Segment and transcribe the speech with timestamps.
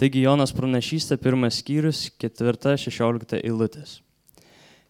[0.00, 3.98] Taigi Jonas pranašystė pirmas skyrius, ketvirta, šešiolikta eilutės.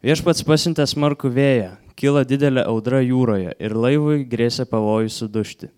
[0.07, 5.73] Viešpats pasintė smarkų vėją, kilo didelė audra jūroje ir laivui grėsė pavojus sudušti.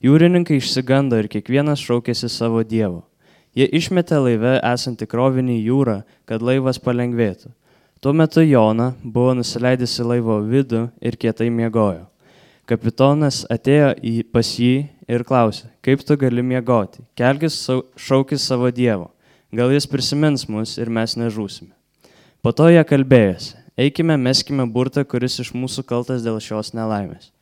[0.00, 3.04] Jūrininkai išsigando ir kiekvienas šaukėsi savo dievo.
[3.52, 7.52] Jie išmetė laive esantį krovinį jūrą, kad laivas palengvėtų.
[8.00, 12.09] Tuo metu Jona buvo nusileidęs į laivo vidų ir kietai miegojo.
[12.68, 14.74] Kapitonas atėjo į pas jį
[15.10, 17.56] ir klausė, kaip tu gali miegoti, kelkis
[17.98, 19.10] šaukis savo Dievo,
[19.52, 21.72] gal jis prisimins mus ir mes nežūsime.
[22.40, 27.32] Po to jie kalbėjosi, eikime, meskime burtą, kuris iš mūsų kaltas dėl šios nelaimės.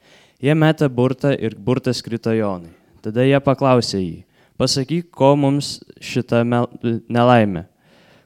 [0.43, 2.71] Jie metė burtą ir burtas krito Jonai.
[3.03, 4.23] Tada jie paklausė jį,
[4.59, 7.65] pasakyk, ko mums šita nelaimė,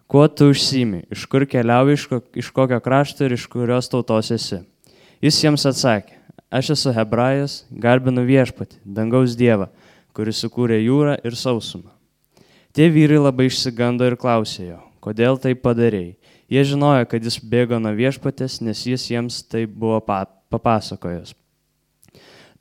[0.09, 4.33] kuo tu užsimi, iš kur keliauji, iš, ko, iš kokio krašto ir iš kurios tautos
[4.33, 4.62] esi.
[5.22, 6.19] Jis jiems atsakė,
[6.52, 9.70] aš esu hebrajas, garbinu viešpatį, dangaus dievą,
[10.12, 11.88] kuris sukūrė jūrą ir sausumą.
[12.77, 16.17] Tie vyrai labai išsigando ir klausė jo, kodėl tai padarėjai.
[16.53, 21.33] Jie žinojo, kad jis bėgo nuo viešpatės, nes jis jiems tai buvo papasakojęs.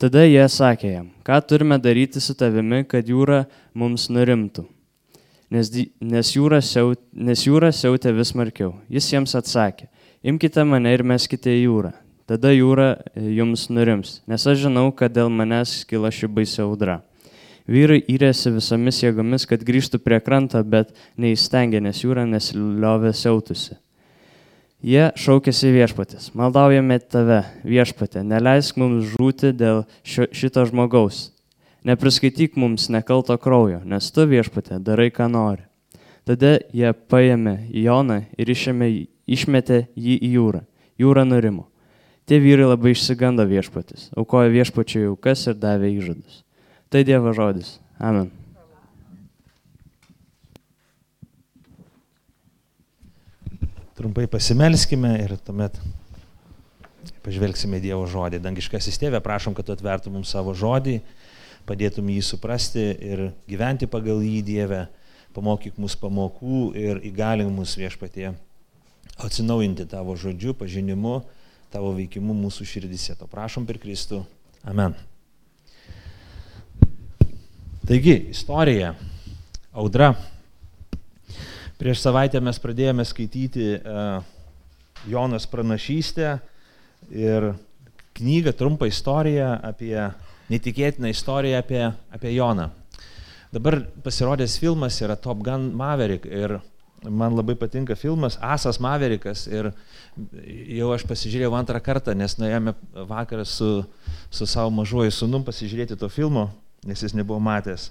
[0.00, 3.44] Tada jie sakė jam, ką turime daryti su tavimi, kad jūra
[3.76, 4.64] mums nurimtų.
[5.52, 5.68] Nes,
[6.00, 8.72] nes, jūra siaut, nes jūra siautė vis smarkiau.
[8.88, 9.90] Jis jiems atsakė,
[10.24, 11.92] imkite mane ir meskite į jūrą.
[12.30, 17.00] Tada jūra e, jums nurims, nes aš žinau, kad dėl manęs kila ši baisi audra.
[17.70, 23.78] Vyrai įrėsi visomis jėgomis, kad grįžtų prie kranto, bet neįstengė, nes jūra nesiliovė siautusi.
[24.82, 31.28] Jie šaukėsi viešpatės, maldaujame tave, viešpatė, neleisk mums žūti dėl šio, šito žmogaus.
[31.86, 35.62] Nepriskaityk mums nekalto kraujo, nes tu viešpatė darai, ką nori.
[36.26, 38.90] Tada jie paėmė Joną ir išėmė,
[39.26, 40.62] išmetė jį į jūrą.
[40.98, 41.71] Jūra nurimo.
[42.32, 46.38] Tie vyrai labai išsigando viešpatis, aukojo viešpačiui aukas ir davė įžadus.
[46.88, 47.74] Tai Dievo žodis.
[48.00, 48.30] Amen.
[53.98, 55.76] Trumpai pasimelskime ir tuomet
[57.20, 58.40] pažvelgsime Dievo žodį.
[58.40, 61.02] Dangiškasis tėvė, prašom, kad tu atvertum mums savo žodį,
[61.68, 64.86] padėtum jį suprasti ir gyventi pagal jį Dievę,
[65.36, 68.30] pamokyk mus pamokų ir įgalink mus viešpatie
[69.20, 71.20] atsinaujinti tavo žodžiu, pažinimu,
[71.72, 73.16] tavo veikimu mūsų širdise.
[73.18, 74.22] To prašom per Kristų.
[74.68, 74.94] Amen.
[77.88, 78.92] Taigi, istorija.
[79.72, 80.12] Audra
[81.82, 84.20] Prieš savaitę mes pradėjome skaityti uh,
[85.10, 86.36] Jonas pranašystę
[87.10, 87.46] ir
[88.14, 89.96] knygą, trumpą istoriją apie,
[90.52, 91.80] netikėtiną istoriją apie,
[92.14, 92.68] apie Joną.
[93.50, 96.60] Dabar pasirodęs filmas yra Top Gun Maverick ir
[97.10, 99.70] man labai patinka filmas Asas Maverikas ir
[100.76, 102.74] jau aš pasižiūrėjau antrą kartą, nes nuėjome
[103.08, 103.82] vakarą su,
[104.30, 106.50] su savo mažuoju sunum pasižiūrėti to filmo,
[106.86, 107.90] nes jis nebuvo matęs.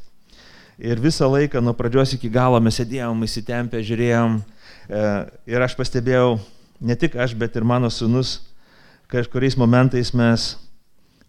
[0.81, 4.39] Ir visą laiką nuo pradžios iki galo mes sėdėjom, įsitempę, žiūrėjom.
[4.89, 5.01] E,
[5.53, 6.39] ir aš pastebėjau,
[6.81, 8.39] ne tik aš, bet ir mano sunus,
[9.11, 10.53] kažkuriais momentais mes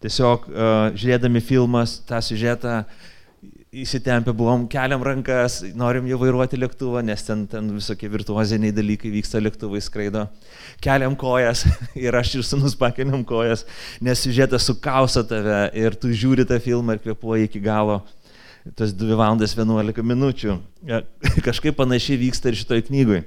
[0.01, 2.81] tiesiog e, žiūrėdami filmas, tą siužetą,
[3.73, 9.41] įsitempę buvom, keliam rankas, norim jau vairuoti lėktuvą, nes ten, ten visokie virtuoziniai dalykai vyksta,
[9.41, 10.27] lėktuvai skraido.
[10.83, 11.65] Keliam kojas
[12.05, 13.65] ir aš ir sunus pakeliam kojas,
[14.03, 18.03] nes siužetas sukausa tave ir tu žiūri tą filmą ir kvepuoji iki galo
[18.77, 20.59] tas 2 valandas 11 minučių.
[21.47, 23.23] Kažkaip panašiai vyksta ir šitoj knygui.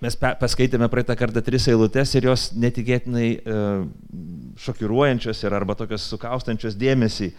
[0.00, 3.26] Mes paskaitėme praeitą kartą tris eilutes ir jos netikėtinai
[4.62, 7.34] šokiruojančios ir arba tokios sukaustančios dėmesį.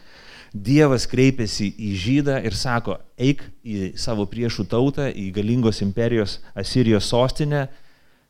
[0.51, 7.07] Dievas kreipiasi į žydą ir sako, eik į savo priešų tautą, į galingos imperijos Asirijos
[7.07, 7.69] sostinę,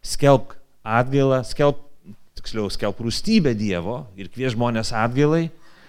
[0.05, 0.53] skelbk
[0.85, 1.81] atgailą, skelbk,
[2.37, 5.47] tiksliau, skelbk rūstybę Dievo ir kvies žmonės atgailai,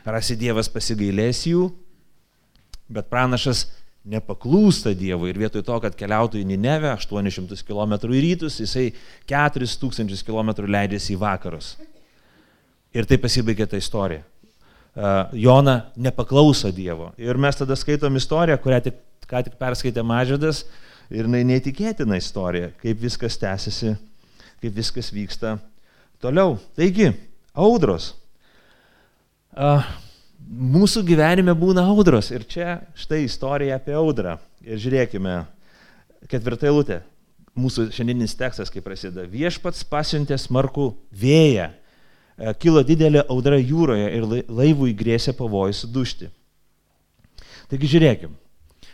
[0.08, 1.68] rasi Dievas pasigailės jų
[2.92, 3.66] Bet pranašas
[4.02, 8.90] nepaklūsta Dievui ir vietoj to, kad keliautų į Ninevę 800 km į rytus, jisai
[9.30, 11.76] 4000 km leidėsi į vakarus.
[12.92, 14.24] Ir tai pasibaigė ta istorija.
[15.32, 17.12] Jona nepaklauso Dievo.
[17.16, 18.98] Ir mes tada skaitom istoriją, kurią tik,
[19.28, 20.66] ką tik perskaitė Mažydas
[21.08, 23.94] ir jinai neįtikėtina istorija, kaip viskas tęsiasi,
[24.60, 25.56] kaip viskas vyksta
[26.20, 26.58] toliau.
[26.76, 27.08] Taigi,
[27.56, 28.12] audros.
[29.52, 29.84] Uh,
[30.52, 32.30] mūsų gyvenime būna audros.
[32.32, 34.36] Ir čia štai istorija apie audrą.
[34.64, 35.42] Ir žiūrėkime,
[36.30, 37.00] ketvirta eilutė.
[37.58, 39.26] Mūsų šiandieninis tekstas, kaip prasideda.
[39.28, 41.68] Viešpats pasiuntė smarkų vėją.
[42.38, 46.30] E, kilo didelė audra jūroje ir laivui grėsė pavojus sudušti.
[47.70, 48.32] Taigi žiūrėkim.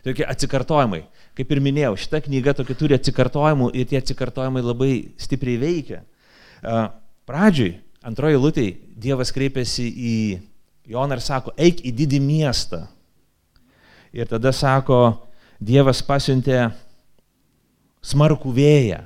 [0.06, 1.05] Tokie atsikartojimai.
[1.38, 4.93] Kaip ir minėjau, šita knyga tokia turi atsikartojimų ir tie atsikartojimai labai
[5.23, 6.02] stipriai veikia.
[6.02, 6.82] E,
[7.29, 8.69] pradžiui, antroji lūtė,
[8.99, 10.14] Dievas kreipiasi į
[10.88, 12.87] Joną ir sako, eik į didį miestą.
[14.17, 15.29] Ir tada sako,
[15.61, 16.70] Dievas pasiuntė
[18.02, 19.02] smarkų vėją.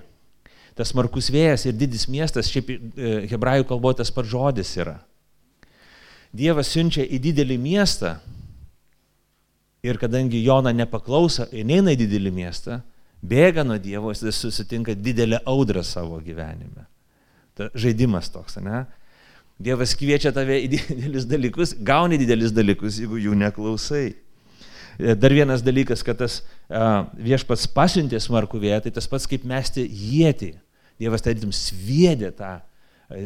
[0.79, 2.79] Tas smarkus vėjas ir didis miestas, šiaip e,
[3.31, 4.97] hebrajų kalboje tas pats žodis yra.
[6.33, 8.15] Dievas siunčia į didelį miestą
[9.85, 12.81] ir kadangi Jona nepaklauso ir neina į didelį miestą,
[13.23, 16.87] bėga nuo Dievo, jis susitinka didelę audrą savo gyvenime.
[17.59, 18.87] Ta žaidimas toks, ne?
[19.63, 24.15] Dievas kviečia tave į didelius dalykus, gauni didelius dalykus, jeigu jų neklausai.
[24.99, 29.47] E, dar vienas dalykas, kad tas uh, viešpats pasiuntė smarkų vėją, tai tas pats kaip
[29.49, 30.53] mesti jėti.
[31.01, 32.59] Dievas tarytum sviedė tą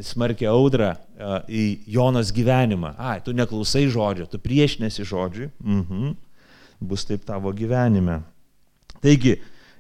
[0.07, 1.65] smarkę audrą uh, į
[1.97, 2.95] Jonos gyvenimą.
[2.99, 5.51] Ai, tu neklausai žodžio, tu priešinėsi žodžiui.
[5.63, 6.15] Mhm.
[6.87, 8.21] Bus taip tavo gyvenime.
[9.03, 9.37] Taigi,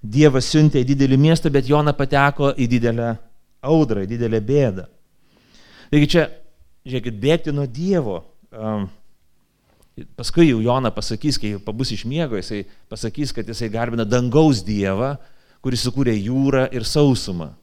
[0.06, 3.14] Dievas siuntė į didelį miestą, bet Jona pateko į didelę
[3.66, 4.84] audrą, į didelę bėdą.
[5.90, 6.26] Taigi čia,
[6.86, 8.20] žiūrėkit, bėgti nuo Dievo.
[8.52, 8.86] Um,
[9.96, 15.14] Paskui jau Jona pasakys, kai pabus iš miego, jisai pasakys, kad jisai garbina dangaus Dievą,
[15.64, 17.54] kuris sukūrė jūrą ir sausumą.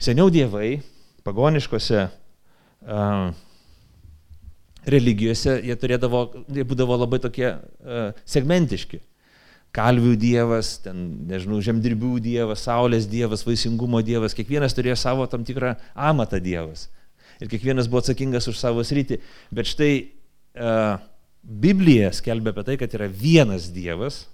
[0.00, 0.78] Seniau dievai,
[1.26, 3.28] pagoniškose uh,
[4.88, 6.24] religijose, jie, turėdavo,
[6.56, 9.02] jie būdavo labai tokie uh, segmentiški.
[9.76, 15.76] Kalvių dievas, ten, nežinau, žemdirbių dievas, saulės dievas, vaisingumo dievas, kiekvienas turėjo savo tam tikrą
[15.92, 16.88] amatą dievas
[17.38, 19.20] ir kiekvienas buvo atsakingas už savo sritį.
[19.54, 20.98] Bet štai uh,
[21.42, 24.26] Biblija skelbia apie tai, kad yra vienas Dievas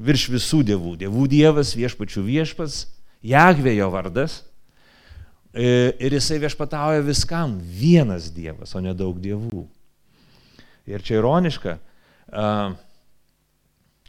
[0.00, 0.94] virš visų dievų.
[1.00, 2.86] Dievų Dievas, viešpačių viešpats,
[3.26, 4.40] Jahvėjo vardas.
[5.52, 7.58] E, ir jisai viešpatauja viskam.
[7.60, 9.66] Vienas Dievas, o ne daug dievų.
[10.90, 11.76] Ir čia ironiška,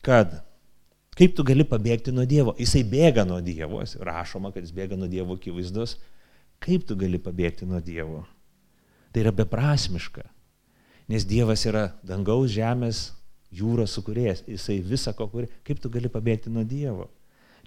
[0.01, 0.37] kad
[1.19, 2.55] kaip tu gali pabėgti nuo Dievo?
[2.57, 5.97] Jisai bėga nuo Dievo, rašoma, kad jis bėga nuo Dievo akivaizdos,
[6.61, 8.25] Kaip tu gali pabėgti nuo Dievo?
[9.11, 10.27] Tai yra beprasmiška.
[11.11, 13.09] Nes Dievas yra dangaus, žemės,
[13.51, 14.45] jūros sukūrėjas.
[14.47, 15.49] Jisai visą ko kuri.
[15.67, 17.09] Kaip tu gali pabėgti nuo Dievo?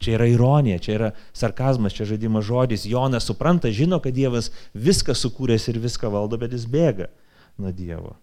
[0.03, 2.87] Čia yra ironija, čia yra sarkazmas, čia žaidimo žodis.
[2.89, 7.11] Jonas supranta, žino, kad Dievas viską sukūręs ir viską valdo, bet jis bėga
[7.59, 8.17] nuo Dievo.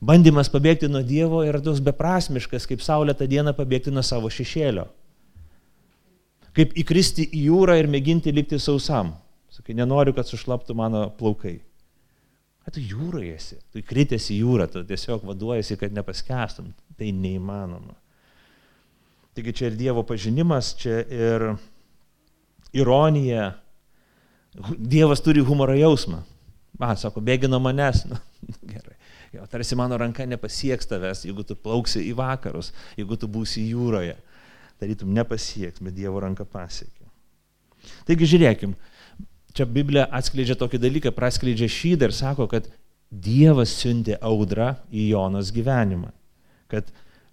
[0.00, 4.84] Bandymas pabėgti nuo Dievo yra toks beprasmiškas, kaip saulė tą dieną pabėgti nuo savo šešėlio.
[6.56, 9.14] Kaip įkristi į jūrą ir mėginti likti sausam.
[9.56, 11.58] Sakai, nenoriu, kad sušlaptų mano plaukai.
[12.66, 16.72] A, tu jūroje esi, tu kritėsi jūrą, tu tiesiog vaduojasi, kad nepaskestum.
[16.96, 17.94] Tai neįmanoma.
[19.36, 21.46] Taigi čia ir Dievo pažinimas, čia ir
[22.76, 23.50] ironija.
[24.76, 26.22] Dievas turi humoro jausmą.
[26.80, 28.04] Man sako, bėgi nuo manęs.
[28.08, 28.18] Nu,
[28.68, 28.96] gerai.
[29.32, 34.14] Jo, tarsi mano ranka nepasieks tavęs, jeigu tu plauksi į vakarus, jeigu tu būsi jūroje.
[34.80, 37.08] Tarytum nepasieks, bet Dievo ranka pasiekia.
[38.06, 38.74] Taigi žiūrėkim,
[39.56, 42.68] čia Biblija atskleidžia tokį dalyką, praskleidžia šydą ir sako, kad
[43.06, 46.10] Dievas siuntė audrą į Jonos gyvenimą.
[46.70, 46.88] Kad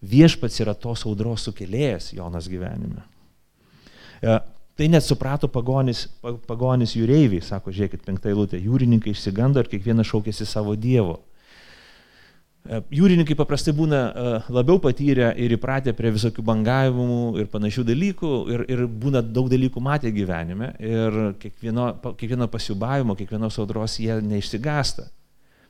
[0.06, 3.02] viešpats yra tos audros sukėlėjas Jonos gyvenime.
[4.22, 4.38] E,
[4.78, 6.06] tai net suprato pagonis,
[6.48, 11.20] pagonis jūreiviai, sako, žiūrėkit, penktą eilutę, jūrininkai išsigando ir kiekvienas šaukėsi savo Dievo.
[12.64, 18.30] E, jūrininkai paprastai būna e, labiau patyrę ir įpratę prie visokių bangavimų ir panašių dalykų
[18.54, 25.10] ir, ir būna daug dalykų matę gyvenime ir kiekvieno, kiekvieno pasiubavimo, kiekvienos audros jie neišsigasta.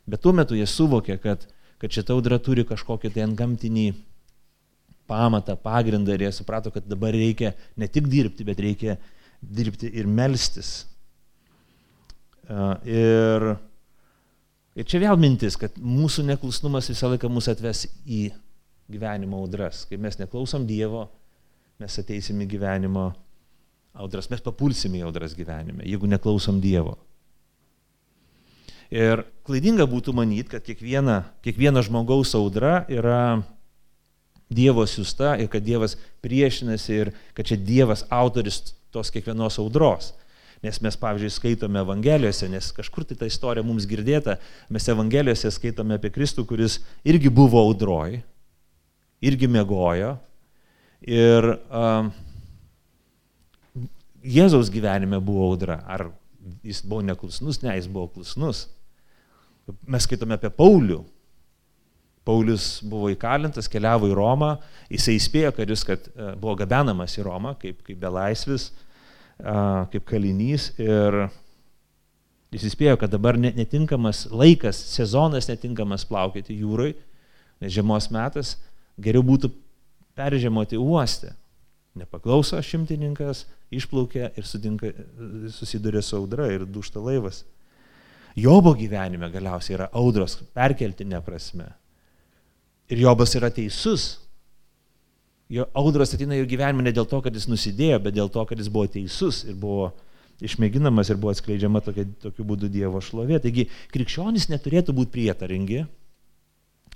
[0.06, 1.48] Bet tuo metu jie suvokia, kad,
[1.82, 3.88] kad šita audra turi kažkokį tai antgamtinį
[5.10, 9.00] pamatą, pagrindą ir jie suprato, kad dabar reikia ne tik dirbti, bet reikia
[9.42, 10.84] dirbti ir melstis.
[12.46, 13.54] E, ir
[14.74, 18.32] Ir čia vėl mintis, kad mūsų neklusnumas visą laiką mus atves į
[18.90, 19.84] gyvenimo audras.
[19.90, 21.06] Kai mes neklausom Dievo,
[21.82, 23.12] mes ateisim į gyvenimo
[23.94, 26.98] audras, mes papulsim į audras gyvenime, jeigu neklausom Dievo.
[28.94, 33.42] Ir klaidinga būtų manyti, kad kiekviena, kiekviena žmogaus audra yra
[34.54, 40.12] Dievo siusta ir kad Dievas priešinasi ir kad čia Dievas autoris tos kiekvienos audros.
[40.64, 44.38] Nes mes, pavyzdžiui, skaitome Evangelijose, nes kažkur tai ta istorija mums girdėta,
[44.72, 48.22] mes Evangelijose skaitome apie Kristų, kuris irgi buvo audroj,
[49.24, 50.14] irgi mėgojo.
[51.04, 52.08] Ir uh,
[54.24, 55.82] Jėzaus gyvenime buvo audra.
[55.84, 56.08] Ar
[56.64, 57.60] jis buvo neklusnus?
[57.64, 58.70] Ne, jis buvo klusnus.
[59.84, 61.02] Mes skaitome apie Paulių.
[62.24, 64.54] Paulius buvo įkalintas, keliavo į Romą,
[64.88, 66.06] jisai įspėjo karius, kad
[66.40, 68.70] buvo gabenamas į Romą kaip, kaip belaisvis,
[69.40, 71.28] kaip kalinys ir
[72.54, 76.94] jis įspėjo, kad dabar netinkamas laikas, sezonas netinkamas plaukėti jūrai,
[77.64, 78.58] nes žiemos metas
[79.02, 79.50] geriau būtų
[80.18, 81.34] peržiemoti uoste.
[81.98, 84.90] Nepaklauso šimtininkas, išplaukė ir sudinka,
[85.54, 87.44] susiduria su audra ir dušta laivas.
[88.34, 91.68] Jobo gyvenime galiausiai yra audros perkeltinė prasme.
[92.90, 94.23] Ir Jobas yra teisus,
[95.54, 98.60] jo audros ateina jo gyvenime ne dėl to, kad jis nusidėjo, bet dėl to, kad
[98.60, 99.92] jis buvo teisus ir buvo
[100.44, 103.40] išmėginamas ir buvo atskleidžiama tokia, tokiu būdu Dievo šlovė.
[103.44, 105.84] Taigi krikščionys neturėtų būti prietaringi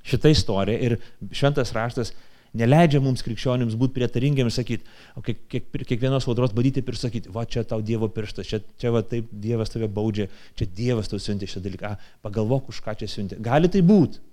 [0.08, 0.98] šitą istoriją ir
[1.36, 2.14] šventas raštas
[2.58, 4.88] neleidžia mums krikščionims būti prietaringiam ir sakyti,
[5.20, 8.94] o kiek, kiek, kiekvienos audros badyti ir sakyti, va čia tau Dievo pirštas, čia, čia
[8.96, 11.94] va taip Dievas tave baudžia, čia Dievas tau siuntė šitą dalyką,
[12.26, 13.40] pagalvok, už ką čia siuntė.
[13.44, 14.24] Gali tai būti,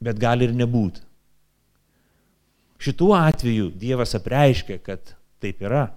[0.00, 1.09] bet gali ir nebūti.
[2.80, 5.90] Šituo atveju Dievas apreiškia, kad taip yra.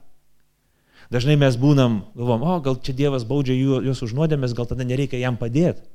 [1.14, 5.22] Dažnai mes būnam, galvom, o gal čia Dievas baudžia juos už nuodėmės, gal tada nereikia
[5.22, 5.86] jam padėti.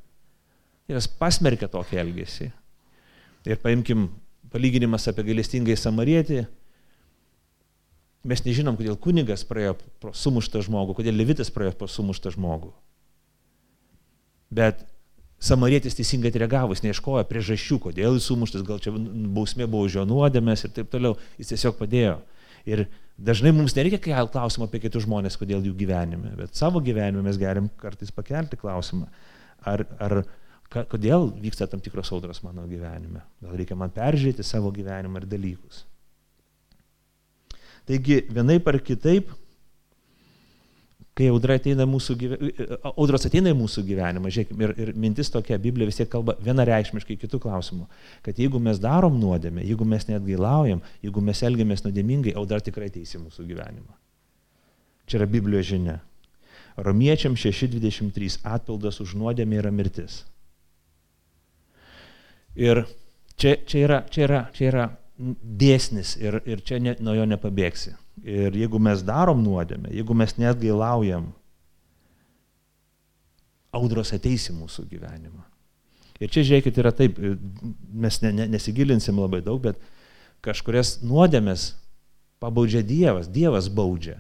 [0.89, 2.49] Dievas pasmerkia tokį elgesį.
[3.49, 4.09] Ir paimkim
[4.53, 6.47] palyginimas apie gailestingai samarietį.
[8.29, 12.73] Mes nežinom, kodėl kunigas praėjo pro sumuštą žmogų, kodėl levitas praėjo pro sumuštą žmogų.
[14.49, 14.81] Bet
[15.39, 20.07] samarietis teisingai reagavo, jis neieškojo priežasčių, kodėl jis sumuštas, gal čia bausmė buvo už jo
[20.09, 21.15] nuodėmės ir taip toliau.
[21.39, 22.17] Jis tiesiog padėjo.
[22.69, 27.23] Ir dažnai mums nereikia kelti klausimą apie kitus žmonės, kodėl jų gyvenime, bet savo gyvenime
[27.25, 29.07] mes galim kartais pakelti klausimą,
[29.67, 30.23] ar, ar
[30.69, 33.23] Ka, kodėl vyksta tam tikros audros mano gyvenime?
[33.41, 35.85] Gal reikia man peržiūrėti savo gyvenimą ir dalykus.
[37.89, 39.31] Taigi, vienaip ar kitaip,
[41.19, 45.59] kai audra ateina mūsų gyvenimą, audros ateina į mūsų gyvenimą, žiūrėkime, ir, ir mintis tokia,
[45.63, 47.89] Biblija vis tiek kalba vienareikšmiškai kitų klausimų,
[48.27, 52.91] kad jeigu mes darom nuodėmę, jeigu mes net gailaujam, jeigu mes elgiamės nuodėmingai, audra tikrai
[52.95, 53.99] teisi mūsų gyvenimą.
[55.09, 55.99] Čia yra Biblijos žinia.
[56.79, 60.21] Romiečiam 6.23 atpildas už nuodėmę yra mirtis.
[62.59, 62.85] Ir
[63.35, 64.85] čia, čia, yra, čia, yra, čia yra
[65.19, 67.97] dėsnis ir, ir čia ne, nuo jo nepabėgsi.
[68.27, 71.29] Ir jeigu mes darom nuodėmę, jeigu mes net gailaujam,
[73.75, 75.45] audros ateis į mūsų gyvenimą.
[76.19, 77.19] Ir čia žiūrėkit, yra taip,
[77.95, 79.79] mes ne, ne, nesigilinsim labai daug, bet
[80.43, 81.73] kažkurias nuodėmės
[82.43, 84.19] pabaudžia Dievas, Dievas baudžia.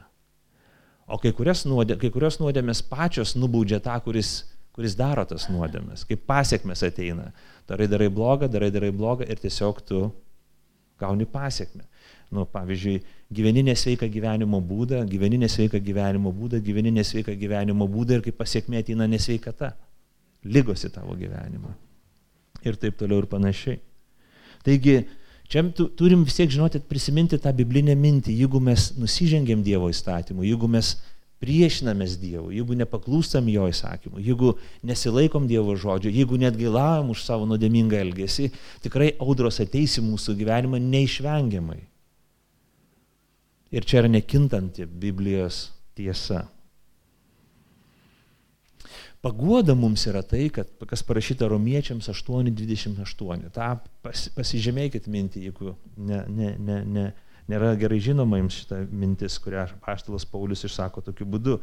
[1.09, 4.43] O kai kurios, nuodė, kai kurios nuodėmės pačios nubaudžia tą, kuris,
[4.77, 7.33] kuris daro tas nuodėmės, kaip pasiekmes ateina.
[7.69, 10.03] Darai, darai blogą, darai, darai blogą ir tiesiog tu
[11.01, 11.85] gauni pasiekmę.
[12.31, 13.01] Nu, pavyzdžiui,
[13.33, 18.83] gyveni nesveiką gyvenimo būdą, gyveni nesveiką gyvenimo būdą, gyveni nesveiką gyvenimo būdą ir kaip pasiekmė
[18.83, 19.73] ateina nesveikata.
[20.45, 21.73] Lygos į tavo gyvenimą.
[22.69, 23.81] Ir taip toliau ir panašiai.
[24.67, 24.99] Taigi,
[25.49, 30.69] čia turim vis tiek žinoti, prisiminti tą biblinę mintį, jeigu mes nusižengėm Dievo įstatymu, jeigu
[30.71, 30.97] mes
[31.43, 37.47] priešinamės Dievui, jeigu nepaklūstam Jo įsakymui, jeigu nesilaikom Dievo žodžio, jeigu net gilavom už savo
[37.51, 38.51] nuodėmingą elgesį,
[38.85, 41.81] tikrai audros ateis į mūsų gyvenimą neišvengiamai.
[43.71, 45.69] Ir čia yra nekintanti Biblijos
[45.99, 46.47] tiesa.
[49.23, 53.49] Paguoda mums yra tai, kad, kas parašyta romiečiams 8.28.
[53.55, 57.07] Ta pas, pasižymėkit mintį, jeigu ne, ne, ne, ne,
[57.49, 61.59] nėra gerai žinoma jums šita mintis, kurią paštalas Paulius išsako tokiu būdu.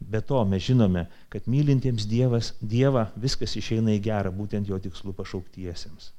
[0.00, 5.12] Be to mes žinome, kad mylintiems Dievas, Dievą viskas išeina į gerą, būtent jo tikslų
[5.18, 6.12] pašauktiesiems.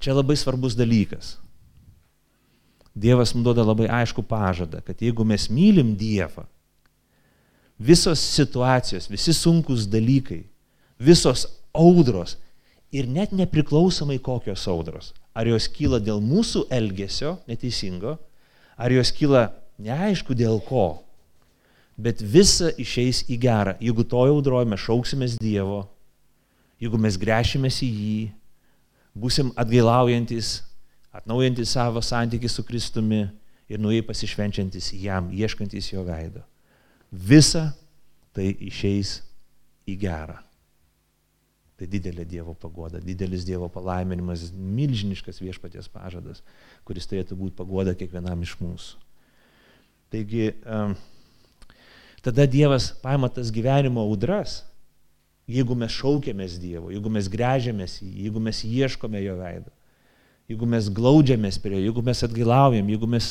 [0.00, 1.36] Čia labai svarbus dalykas.
[2.96, 6.48] Dievas mums duoda labai aišku pažadą, kad jeigu mes mylim Dievą,
[7.78, 10.42] visos situacijos, visi sunkus dalykai,
[10.98, 12.36] visos audros
[12.92, 18.16] ir net nepriklausomai kokios audros, Ar jos kyla dėl mūsų elgesio neteisingo,
[18.74, 19.46] ar jos kyla
[19.80, 21.04] neaišku dėl ko,
[21.94, 23.76] bet visa išeis į gerą.
[23.80, 25.84] Jeigu to audroje mes šauksimės Dievo,
[26.82, 28.18] jeigu mes grešimės į jį,
[29.14, 30.58] busim atgailaujantis,
[31.14, 33.22] atnaujantis savo santykį su Kristumi
[33.70, 36.42] ir nuėjai pasišvenčiantis jam, ieškantis jo veido.
[37.10, 37.68] Visa
[38.34, 39.20] tai išeis
[39.86, 40.40] į gerą.
[41.80, 46.42] Tai didelė Dievo pagoda, didelis Dievo palaiminimas, milžiniškas viešpaties pažadas,
[46.84, 48.98] kuris turėtų būti pagoda kiekvienam iš mūsų.
[50.12, 50.50] Taigi,
[52.20, 54.58] tada Dievas paima tas gyvenimo audras,
[55.48, 59.72] jeigu mes šaukėmės Dievo, jeigu mes grežiamės į jį, jeigu mes ieškome jo veido,
[60.52, 63.30] jeigu mes glaudžiamės prie jo, jeigu mes atgailaujam, jeigu mes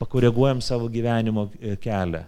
[0.00, 2.26] pakoreguojam savo gyvenimo e, kelią,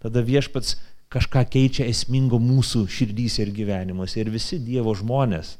[0.00, 0.78] tada viešpats
[1.14, 4.18] kažką keičia esmingo mūsų širdys ir gyvenimuose.
[4.20, 5.54] Ir visi Dievo žmonės,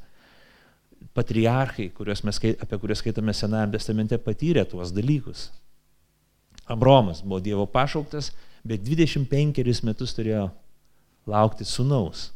[1.15, 1.93] patriarchai,
[2.27, 5.49] mes, apie kuriuos skaitome Senajame testamente, patyrė tuos dalykus.
[6.67, 8.33] Abromas buvo Dievo pašauktas,
[8.67, 10.49] bet 25 metus turėjo
[11.31, 12.31] laukti sunaus.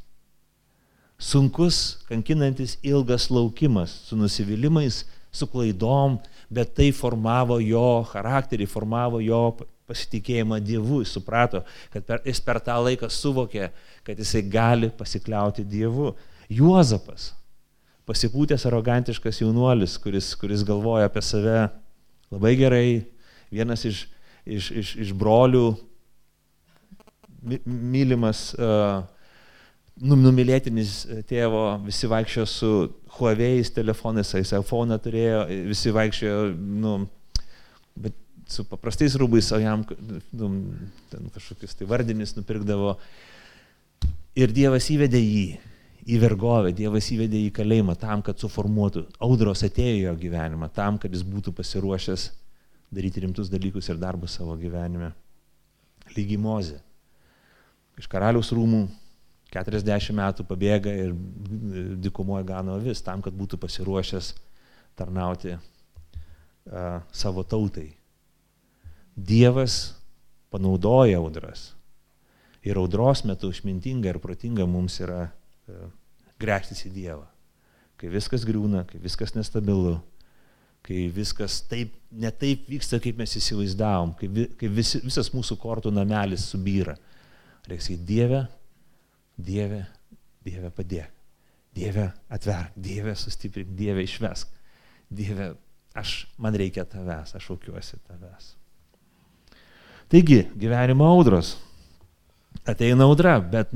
[1.18, 5.02] Sunkus, kankinantis ilgas laukimas su nusivylimais,
[5.34, 9.40] su klaidom, bet tai formavo jo charakterį, formavo jo
[9.88, 13.70] pasitikėjimą Dievu, jis suprato, kad per, jis per tą laiką suvokė,
[14.06, 16.12] kad jisai gali pasikliauti Dievu.
[16.52, 17.32] Juozapas,
[18.08, 21.68] pasipūtęs arogantiškas jaunuolis, kuris, kuris galvoja apie save
[22.28, 22.88] Labai gerai.
[23.48, 24.02] Vienas iš,
[24.44, 25.70] iš, iš, iš brolių
[27.64, 29.00] mylimas, uh,
[29.98, 32.72] numylėtinis tėvo, visi vaikščiojo su
[33.16, 36.42] Huawei telefonais, jis iPhone turėjo, visi vaikščiojo,
[36.84, 36.94] nu,
[37.98, 38.14] bet
[38.48, 39.84] su paprastais rūbais, o jam
[40.32, 40.50] nu,
[41.12, 42.94] ten kažkokius tai vardinis nupirkdavo.
[44.38, 45.46] Ir Dievas įvedė jį
[46.08, 49.04] į vergovę, Dievas įvedė į kalėjimą tam, kad suformuotų.
[49.24, 52.30] Audros atėjo jo gyvenimą tam, kad jis būtų pasiruošęs
[52.94, 55.12] daryti rimtus dalykus ir darbus savo gyvenime.
[56.16, 56.78] Lygi mozė.
[58.00, 58.86] Iš karaliaus rūmų
[59.52, 61.12] 40 metų pabėga ir
[62.00, 64.32] dikumoje gano avis tam, kad būtų pasiruošęs
[64.96, 67.97] tarnauti uh, savo tautai.
[69.18, 69.96] Dievas
[70.52, 71.72] panaudoja audras.
[72.62, 75.88] Ir audros metu išmintinga ir protinga mums yra uh,
[76.40, 77.26] grėžtis į Dievą.
[77.98, 79.96] Kai viskas griūna, kai viskas nestabilu,
[80.86, 85.58] kai viskas taip, ne taip vyksta, kaip mes įsivaizdavom, kai, vi, kai visi, visas mūsų
[85.60, 86.94] kortų namelis subyra.
[87.68, 88.44] Reikia sakyti, Dieve,
[89.36, 89.82] Dieve,
[90.46, 91.14] Dieve padėk.
[91.78, 94.54] Dieve atverk, Dieve sustiprink, Dieve išvesk.
[95.10, 95.52] Dieve,
[95.98, 98.57] aš, man reikia tavęs, aš aukiuosi tavęs.
[100.08, 101.58] Taigi, gyvenimo audros.
[102.68, 103.72] Ateina audra, bet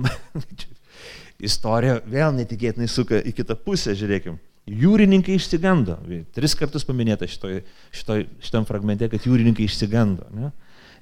[1.48, 4.38] istorija vėl netikėtinai suka į kitą pusę, žiūrėkim.
[4.72, 5.98] Jūrininkai išsigando.
[6.32, 7.60] Tris kartus paminėta šitoj,
[7.92, 10.28] šitoj, šitam fragmente, kad jūrininkai išsigando.
[10.32, 10.52] Ne?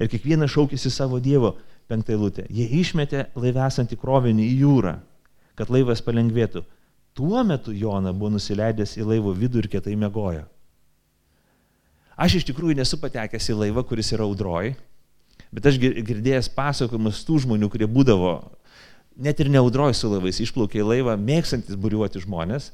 [0.00, 1.54] Ir kiekvienas šaukėsi savo Dievo
[1.90, 2.46] penktą eilutę.
[2.50, 4.94] Jie išmetė laivę esantį krovinį į jūrą,
[5.58, 6.64] kad laivas palengvėtų.
[7.14, 10.46] Tuo metu Jona buvo nusileidęs į laivo vidų ir kietai mėgojo.
[12.20, 14.75] Aš iš tikrųjų nesu patekęs į laivą, kuris yra audroj,
[15.54, 18.35] bet aš girdėjęs pasakojimus tų žmonių, kurie būdavo
[19.21, 22.71] net ir neaudroj su laivais, išplaukė į laivą, mėgstantis buriuoti žmonės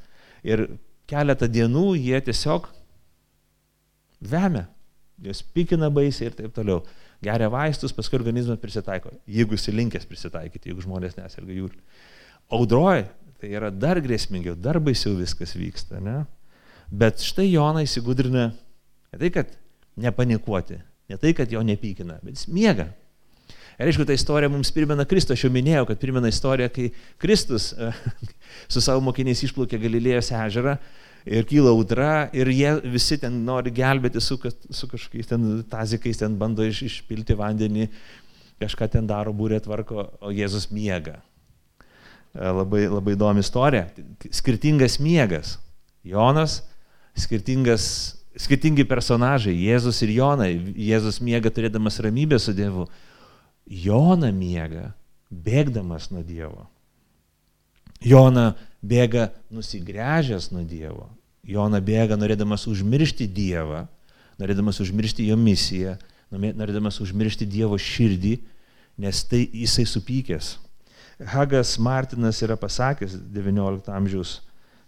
[0.46, 0.66] ir
[1.10, 2.68] keletą dienų jie tiesiog
[4.20, 4.66] vemia,
[5.22, 6.82] jos pikina baisiai ir taip toliau
[7.24, 11.78] geria vaistus, paskui organizmas prisitaiko, jeigu jis linkęs prisitaikyti, jeigu žmonės neserga jūrų.
[12.56, 13.06] Audroji,
[13.40, 16.00] tai yra dar grėsmingiau, dar baisiau viskas vyksta.
[16.04, 16.20] Ne?
[16.92, 18.50] Bet štai Jona įsigudrina,
[19.16, 19.56] tai, kad
[19.98, 20.78] nepanikuoti,
[21.10, 22.90] ne tai, kad jo nepykina, bet jis miega.
[23.76, 26.86] Ir aišku, ta istorija mums primena Kristų, aš jau minėjau, kad primena istoriją, kai
[27.20, 27.74] Kristus
[28.72, 30.78] su savo mokiniais išplaukė Galilėjos ežerą
[31.26, 34.38] ir kyla audra ir jie visi ten nori gelbėti su,
[34.70, 37.88] su kažkokiais ten tazikais, ten bando iš, išpilti vandenį,
[38.62, 41.18] kažką ten daro, būrė tvarko, o Jėzus miega.
[42.32, 43.88] E, labai, labai įdomi istorija.
[44.32, 45.56] Skirtingas miegas.
[46.06, 46.60] Jonas,
[47.18, 47.88] skirtingas,
[48.40, 49.54] skirtingi personažai.
[49.56, 50.48] Jėzus ir Jona.
[50.50, 52.86] Jėzus miega turėdamas ramybę su Dievu.
[53.66, 54.92] Jona miega
[55.30, 56.66] bėgdamas nuo Dievo.
[58.04, 58.52] Jona
[58.84, 61.08] bėga nusigręžęs nuo Dievo.
[61.46, 63.86] Jona bėga norėdamas užmiršti Dievą,
[64.40, 65.94] norėdamas užmiršti jo misiją,
[66.32, 68.34] norėdamas užmiršti Dievo širdį,
[68.98, 70.56] nes tai jisai supykęs.
[71.32, 74.40] Hagas Martinas yra pasakęs, XIX amžiaus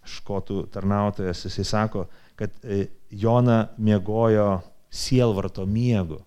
[0.09, 2.05] škotų tarnautojas, jisai sako,
[2.37, 6.21] kad e, Jona miegojo sielvarto miegu.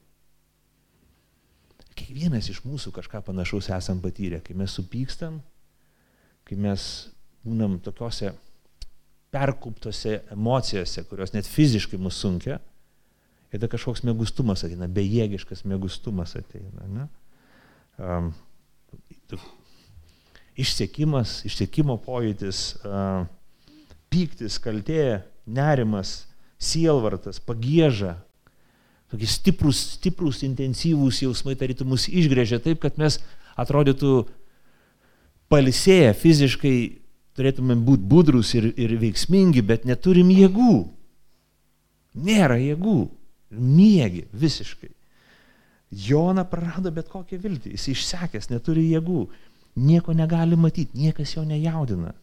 [1.98, 5.40] Kiekvienas iš mūsų kažką panašaus esam patyrę, kai mes supykstam,
[6.48, 6.84] kai mes
[7.46, 8.32] būnam tokiuose
[9.32, 12.58] perkuptose emocijose, kurios net fiziškai mus sunkia,
[13.52, 16.88] ir tada kažkoks mėgustumas ateina, bejėgiškas mėgustumas ateina.
[16.92, 17.08] Ne?
[18.02, 18.32] Um,
[20.60, 23.24] išsiekimas, išsiekimo pojūtis, uh,
[24.12, 26.31] pyktis, kaltė, nerimas,
[26.62, 28.16] sielvartas, pagėža,
[29.12, 33.20] tokie stiprus, stiprus, intensyvūs jausmai tarytum mus išgrėžia taip, kad mes
[33.60, 34.22] atrodytų
[35.52, 36.76] palisėję fiziškai
[37.38, 40.76] turėtumėm būti budrus ir, ir veiksmingi, bet neturim jėgų.
[42.22, 42.98] Nėra jėgų.
[43.52, 44.92] Miegi visiškai.
[45.92, 47.74] Jona prarado bet kokią viltį.
[47.76, 49.26] Jis išsekęs, neturi jėgų.
[49.82, 52.14] Nieko negali matyti, niekas jo nejaudina.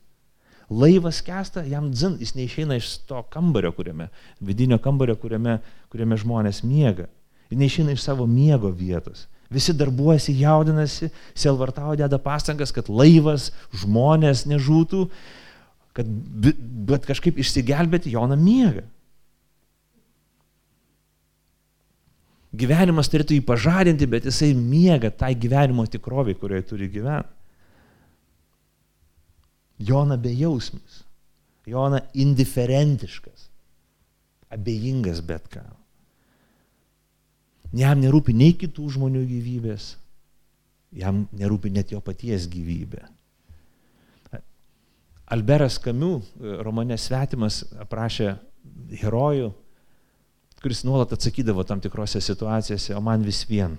[0.69, 4.11] Laivas kesta, jam dzin, jis neišeina iš to kambario, kuriame,
[4.45, 7.07] vidinio kambario, kuriame, kuriame žmonės miega.
[7.49, 9.25] Jis neišeina iš savo miego vietos.
[9.49, 13.49] Visi darbuojasi, jaudinasi, selvartavo, deda pastangas, kad laivas,
[13.81, 15.07] žmonės nežūtų,
[15.97, 16.11] kad,
[16.91, 18.85] bet kažkaip išsigelbėti Joną miega.
[22.59, 27.38] Gyvenimas turėtų jį pažadinti, bet jisai miega tai gyvenimo tikroviai, kurioje turi gyventi.
[29.79, 31.03] Jona bejausmis,
[31.69, 33.49] Jona indiferentiškas,
[34.51, 35.75] abejingas bet kam.
[37.77, 39.93] Jam nerūpi nei kitų žmonių gyvybės,
[40.97, 43.05] jam nerūpi net jo paties gyvybė.
[45.29, 46.23] Alberas Kamiu
[46.65, 48.31] romane Svetimas aprašė
[49.03, 49.51] herojų,
[50.63, 53.77] kuris nuolat atsakydavo tam tikrose situacijose, o man vis vien.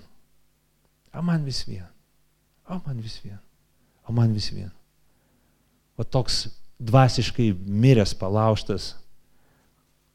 [1.10, 1.88] O man vis vien.
[2.70, 3.40] O man vis vien.
[4.06, 4.70] O man vis vien.
[6.00, 6.46] O toks
[6.80, 8.94] dvasiškai miręs, palauštas,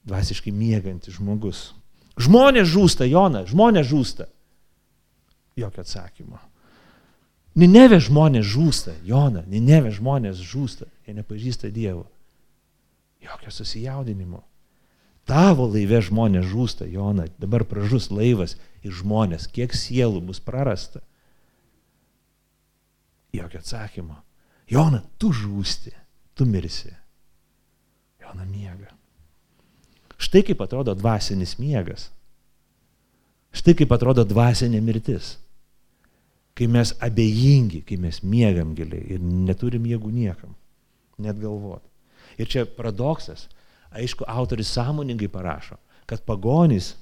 [0.09, 1.75] dvasiškai mėgantis žmogus.
[2.17, 4.25] Žmonės žūsta, Jona, žmonės žūsta.
[5.59, 6.41] Jokio atsakymo.
[7.55, 12.07] Nineve žmonės žūsta, Jona, Nineve žmonės žūsta, jie nepažįsta Dievo.
[13.21, 14.41] Jokio susijaudinimo.
[15.29, 21.05] Tavo laive žmonės žūsta, Jona, dabar pražus laivas ir žmonės, kiek sielų bus prarasta.
[23.37, 24.24] Jokio atsakymo.
[24.71, 25.93] Jona, tu žūsti,
[26.33, 26.91] tu mirsi.
[28.21, 28.89] Jona miega.
[30.17, 32.09] Štai kaip atrodo dvasinis miegas.
[33.55, 35.35] Štai kaip atrodo dvasinė mirtis.
[36.55, 40.53] Kai mes abejingi, kai mes miegam giliai ir neturim jėgų niekam,
[41.19, 41.89] net galvoti.
[42.39, 43.49] Ir čia paradoksas.
[43.95, 46.93] Aišku, autoris sąmoningai parašo, kad pagonys,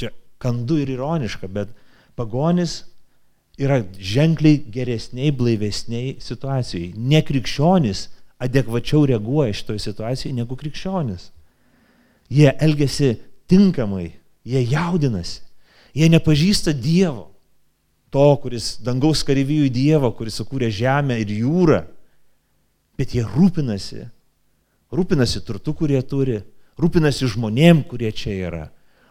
[0.00, 0.10] čia
[0.40, 1.70] kandu ir ironiška, bet
[2.16, 2.82] pagonys
[3.60, 6.92] yra ženkliai geresniai, blaivesniai situacijai.
[6.96, 8.08] Nekrikščionis
[8.42, 11.30] adekvačiau reaguoja šitoje situacijoje negu krikščionis.
[12.32, 13.14] Jie elgesi
[13.50, 14.08] tinkamai,
[14.44, 15.42] jie jaudinasi,
[15.94, 17.28] jie nepažįsta Dievo,
[18.10, 21.84] to, kuris dangaus kareivijų Dievo, kuris sukūrė žemę ir jūrą,
[22.98, 24.08] bet jie rūpinasi
[24.94, 26.38] Rūpinasi turtu, kurie turi,
[26.78, 28.64] rūpinasi žmonėm, kurie čia yra,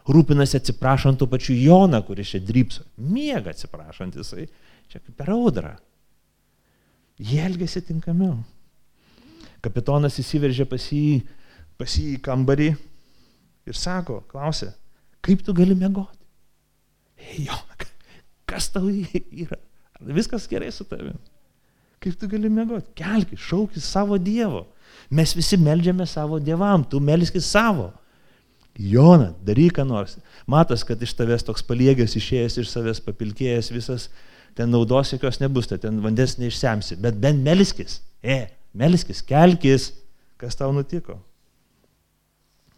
[0.09, 2.83] rūpinasi atsiprašant tų pačių Joną, kuris čia drypso.
[2.97, 4.47] Miega atsiprašant jisai,
[4.91, 5.75] čia kaip per audrą.
[7.21, 8.39] Jie elgesi tinkamiau.
[9.63, 11.21] Kapitonas įsiveržė pas jį,
[11.79, 12.71] pas jį į kambarį
[13.69, 14.73] ir sako, klausė,
[15.23, 16.19] kaip tu gali mėgoti?
[17.23, 17.87] Hei, Jona,
[18.49, 19.59] kas tau yra?
[20.03, 21.15] Viskas gerai su tavimi.
[22.03, 22.91] Kaip tu gali mėgoti?
[22.99, 24.65] Kelkis, šaukis savo Dievo.
[25.13, 27.91] Mes visi melžiame savo dievam, tu melskis savo.
[28.79, 30.17] Jona, daryk ką nors.
[30.49, 34.07] Matas, kad iš tavęs toks paliegęs išėjęs iš savęs papilkėjęs visas,
[34.57, 37.99] ten naudos jokios nebus, tai ten vandens neišsemsi, bet bent melskis.
[38.25, 39.91] E, melskis, kelkis,
[40.41, 41.19] kas tau nutiko.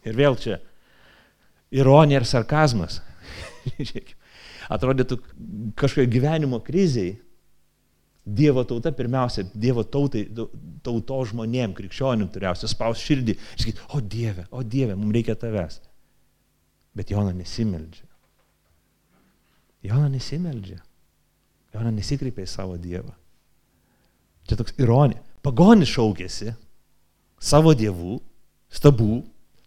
[0.05, 0.60] Ir vėl čia
[1.75, 2.99] ironija ir sarkazmas.
[4.75, 5.19] Atrodytų
[5.77, 7.15] kažkokia gyvenimo kriziai,
[8.25, 10.23] Dievo tauta pirmiausia, Dievo tautai,
[10.85, 15.77] tauto žmonėm, krikščionim turėsiu spaus širdį, sakyti, o Dieve, o Dieve, mums reikia tavęs.
[16.95, 18.07] Bet Jona nesimeldžia.
[19.85, 20.79] Jona nesimeldžia.
[21.75, 23.13] Jona nesikreipia į savo Dievą.
[24.49, 25.21] Čia toks ironija.
[25.45, 26.55] Pagonis šaukėsi
[27.41, 28.17] savo dievų,
[28.73, 29.19] stabų,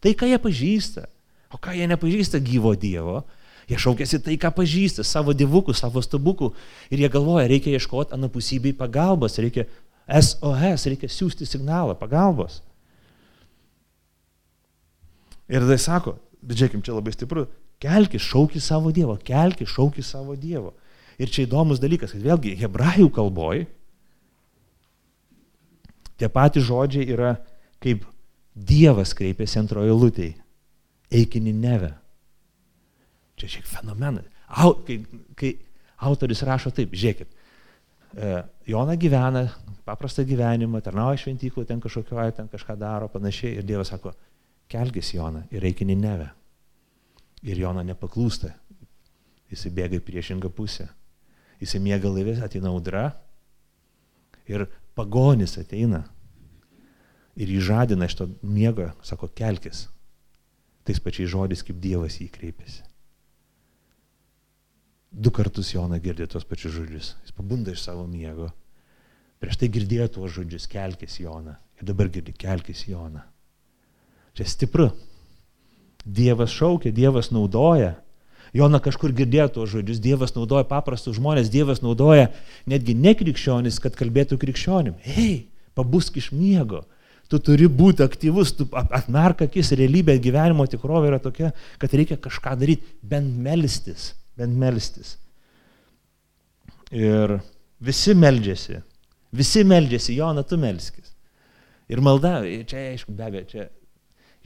[0.03, 1.07] tai ką jie pažįsta.
[1.55, 3.23] O ką jie nepažįsta gyvo Dievo,
[3.69, 6.53] Jie šaukėsi tai, ką pažįsta, savo dievukų, savo stabukų.
[6.89, 9.67] Ir jie galvoja, reikia ieškoti anapusybei pagalbos, reikia
[10.09, 12.63] SOS, reikia siūsti signalą pagalbos.
[15.49, 17.47] Ir tada sako, žiūrėkim, čia labai stipru,
[17.81, 20.73] kelkis, šaukis savo Dievo, kelkis, šaukis savo Dievo.
[21.21, 23.67] Ir čia įdomus dalykas, kad vėlgi hebrajų kalboj
[26.19, 27.37] tie patys žodžiai yra
[27.83, 28.05] kaip
[28.59, 30.35] Dievas kreipėsi antrojo lūtėje.
[31.15, 31.93] Eikini neve.
[33.39, 34.27] Čia šiek fenomenas.
[34.49, 35.01] Au, kai,
[35.39, 35.53] kai
[36.09, 37.35] autoris rašo taip, žiūrėkit,
[38.17, 38.33] e,
[38.71, 39.45] Jona gyvena
[39.87, 44.13] paprastą gyvenimą, tarnauja šventyklų, ten kažkokioje, ten kažką daro panašiai ir Dievas sako,
[44.69, 46.29] kelkis Jona ir reikinį neve.
[47.47, 48.51] Ir Jona nepaklūsta,
[49.53, 50.89] jis bėga į priešingą pusę.
[51.63, 53.09] Jis miega laivės, ateina audra
[54.49, 54.67] ir
[54.99, 56.05] pagonis ateina
[57.39, 59.87] ir jį žadina iš to miego, sako, kelkis.
[60.87, 62.83] Tais pačiais žodis, kaip Dievas jį kreipėsi.
[65.09, 67.13] Du kartus Jona girdė tuos pačius žodžius.
[67.25, 68.51] Jis pabunda iš savo miego.
[69.41, 71.57] Prieš tai girdėjo tuos žodžius, kelkis Jona.
[71.79, 73.25] Ir dabar girdi, kelkis Jona.
[74.37, 74.91] Čia stipru.
[76.05, 77.97] Dievas šaukia, Dievas naudoja.
[78.57, 82.29] Jona kažkur girdėjo tuos žodžius, Dievas naudoja paprastus žmonės, Dievas naudoja
[82.69, 84.97] netgi nekrikščionis, kad kalbėtų krikščionim.
[85.05, 86.85] Hei, pabusk iš miego.
[87.29, 92.55] Tu turi būti aktyvus, tu atmerk akis, realybė gyvenimo tikrovė yra tokia, kad reikia kažką
[92.61, 95.17] daryti, bent melstis bent melstis.
[96.95, 97.39] Ir
[97.85, 98.79] visi meldžiasi,
[99.37, 101.13] visi meldžiasi, Jona, tu melskis.
[101.89, 103.69] Ir malda, čia aišku, be abejo, čia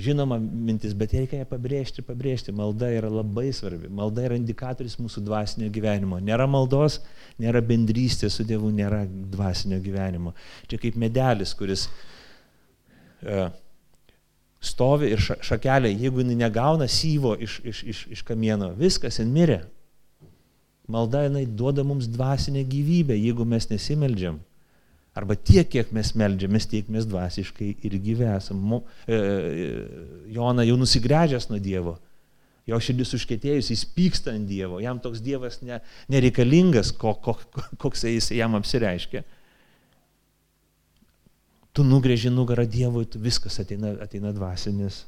[0.02, 2.54] žinoma mintis, bet reikia ją pabrėžti, pabrėžti.
[2.56, 3.90] Malda yra labai svarbi.
[3.92, 6.18] Malda yra indikatorius mūsų dvasinio gyvenimo.
[6.22, 7.00] Nėra maldos,
[7.42, 10.34] nėra bendrystės su Dievu, nėra dvasinio gyvenimo.
[10.70, 11.86] Čia kaip medelis, kuris
[13.26, 13.50] uh,
[14.62, 19.62] stovi ir šakelė, jeigu jinai negauna syvo iš, iš, iš, iš kamieno, viskas, jin mirė.
[20.90, 24.40] Malda jinai duoda mums dvasinę gyvybę, jeigu mes nesimeldžiam.
[25.14, 28.62] Arba tiek, kiek mes meldžiamės, tiek mes dvasiškai ir gyvesam.
[28.72, 29.68] E, e,
[30.32, 31.98] Jona jau nusigręžęs nuo Dievo,
[32.62, 35.80] Jo širdis užkėtėjus, jis pyksta ant Dievo, jam toks Dievas ne,
[36.12, 37.34] nereikalingas, ko, ko,
[37.82, 39.24] koks jis jam apsireiškia.
[41.74, 45.02] Tu nugrėži nugarą Dievui, viskas ateina, ateina dvasinis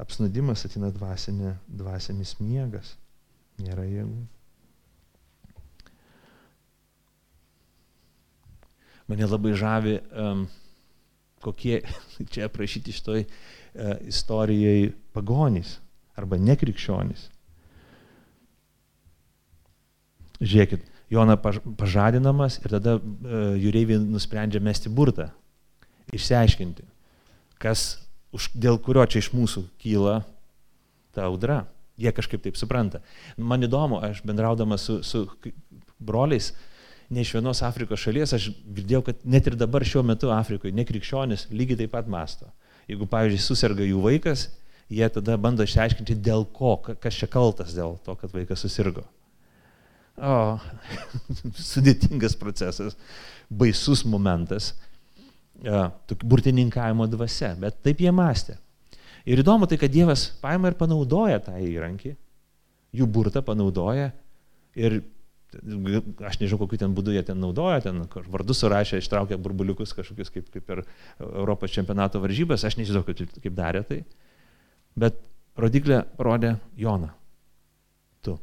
[0.00, 2.96] apsnudimas, ateina dvasinė, dvasinis miegas.
[3.62, 4.24] Nėra jėgų.
[9.10, 10.44] Mane labai žavi, um,
[11.42, 11.80] kokie
[12.32, 15.78] čia aprašyti šitoj uh, istorijai pagonys
[16.18, 17.28] arba nekrikščionys.
[20.42, 25.28] Žiūrėkit, Jona pažadinamas ir tada uh, jūreiviai nusprendžia mesti burtą,
[26.16, 26.86] išsiaiškinti,
[27.62, 28.02] kas,
[28.34, 30.22] už, dėl kurio čia iš mūsų kyla
[31.12, 31.66] ta audra.
[32.00, 33.02] Jie kažkaip taip supranta.
[33.36, 35.26] Man įdomu, aš bendraudamas su, su
[36.00, 36.50] broliais,
[37.12, 41.48] ne iš vienos Afrikos šalies, aš girdėjau, kad net ir dabar šiuo metu Afrikoje nekrikščionis
[41.52, 42.48] lygiai taip pat masto.
[42.90, 44.46] Jeigu, pavyzdžiui, susirga jų vaikas,
[44.92, 49.04] jie tada bando išsiaiškinti, dėl ko, kas čia kaltas dėl to, kad vaikas susirgo.
[50.16, 50.58] O,
[51.72, 52.98] sudėtingas procesas,
[53.48, 54.72] baisus momentas,
[55.62, 58.58] burtininkavimo dvasia, bet taip jie mąstė.
[59.28, 62.16] Ir įdomu tai, kad Dievas paima ir panaudoja tą įrankį,
[62.98, 64.10] jų burtą panaudoja
[64.74, 65.02] ir
[65.52, 70.48] aš nežinau, kokiu ten būdu jie ten naudoja, ten vardus surašė, ištraukė burbuliukus kažkokius kaip,
[70.54, 70.84] kaip per
[71.20, 74.00] Europos čempionato varžybas, aš nežinau, kaip, kaip darė tai.
[74.98, 75.20] Bet
[75.58, 77.12] rodiklė parodė Joną.
[78.24, 78.36] Tu.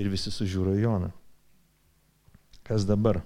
[0.00, 1.12] Ir visi sužiūro Joną.
[2.64, 3.20] Kas dabar?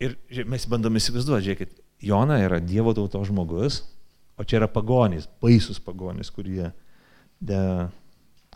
[0.00, 0.16] Ir
[0.48, 3.82] mes bandome įsivaizduoti, žiūrėkit, Jona yra Dievo tautos žmogus,
[4.40, 6.70] o čia yra pagonys, baisus pagonys, kurie
[7.40, 7.60] de,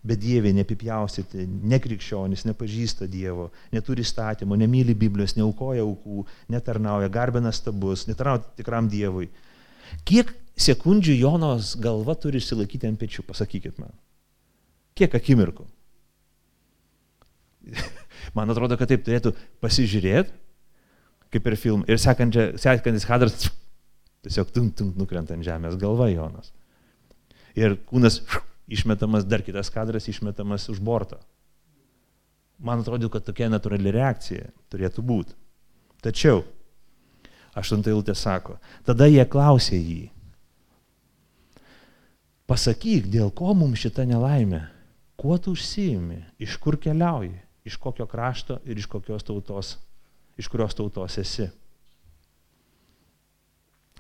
[0.05, 8.45] bedieviai, nepipjaustyti, nekrikščionys, nepažįsta Dievo, neturi statymo, nemyli Biblijos, neaukoja aukų, netarnauja, garbina stabus, netarnauja
[8.59, 9.31] tikram Dievui.
[10.09, 13.95] Kiek sekundžių Jonos galva turi išsilaikyti ant pečių, pasakykit man.
[14.99, 15.67] Kiek akimirkų?
[18.37, 20.33] Man atrodo, kad taip turėtų pasižiūrėti,
[21.35, 21.83] kaip ir film.
[21.91, 23.49] Ir sekantis kadras
[24.25, 26.53] tiesiog tunk, tunk nukrenta ant žemės galva Jonas.
[27.59, 28.21] Ir kūnas
[28.69, 31.21] išmetamas, dar kitas kadras išmetamas už borto.
[32.59, 35.35] Man atrodo, kad tokia natūrali reakcija turėtų būti.
[36.05, 36.45] Tačiau,
[37.57, 40.03] aštuntą eilutę sako, tada jie klausė jį,
[42.45, 44.67] Pasakyk, dėl ko mums šita nelaimė,
[45.17, 49.79] kuo tu užsiimi, iš kur keliauji, iš kokio krašto ir iš kokios tautos,
[50.37, 51.49] iš kurios tautos esi.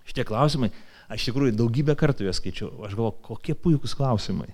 [0.04, 0.68] Šitie klausimai,
[1.12, 4.50] aš tikrųjų daugybę kartų juos skaičiau, aš galvoju, kokie puikūs klausimai.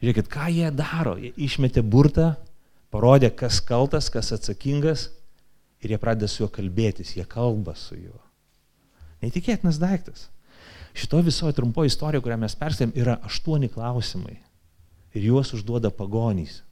[0.00, 2.32] Žiūrėkit, ką jie daro, jie išmetė burtą,
[2.92, 5.10] parodė, kas kaltas, kas atsakingas
[5.84, 8.18] ir jie pradeda su juo kalbėtis, jie kalba su juo.
[9.20, 10.28] Neįtikėtinas daiktas.
[10.96, 14.38] Šito visoje trumpoje istorijoje, kurią mes perskaitėm, yra aštuoni klausimai.
[15.14, 16.62] Ir juos užduoda pagonys,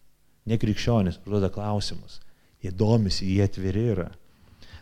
[0.48, 2.18] nekrikščionis, užduoda klausimus.
[2.64, 4.08] Jie domisi, jie atviri yra.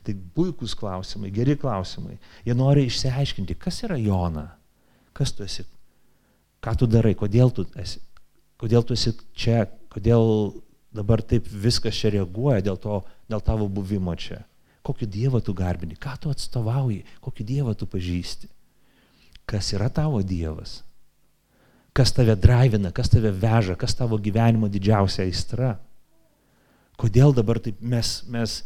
[0.06, 2.20] Tai puikūs klausimai, geri klausimai.
[2.46, 4.46] Jie nori išsiaiškinti, kas yra Jona,
[5.16, 5.64] kas tu esi,
[6.62, 7.98] ką tu darai, kodėl tu esi,
[8.62, 10.54] kodėl tu esi čia, kodėl
[10.94, 14.44] dabar taip viskas čia reaguoja dėl, to, dėl tavo buvimo čia.
[14.86, 18.46] Kokį Dievą tu garbini, ką tu atstovauji, kokį Dievą tu pažįsti?
[19.50, 20.80] Kas yra tavo Dievas,
[21.96, 25.76] kas tave drivina, kas tave veža, kas tavo gyvenimo didžiausia aistra.
[27.00, 28.60] Kodėl dabar taip mes, mes,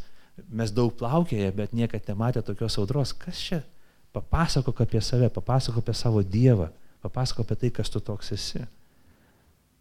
[0.48, 3.12] mes daug plaukėje, bet niekada nematė tokios audros.
[3.16, 3.61] Kas čia?
[4.14, 6.70] Papasakok apie save, papasakok apie savo Dievą,
[7.05, 8.62] papasakok apie tai, kas tu toks esi.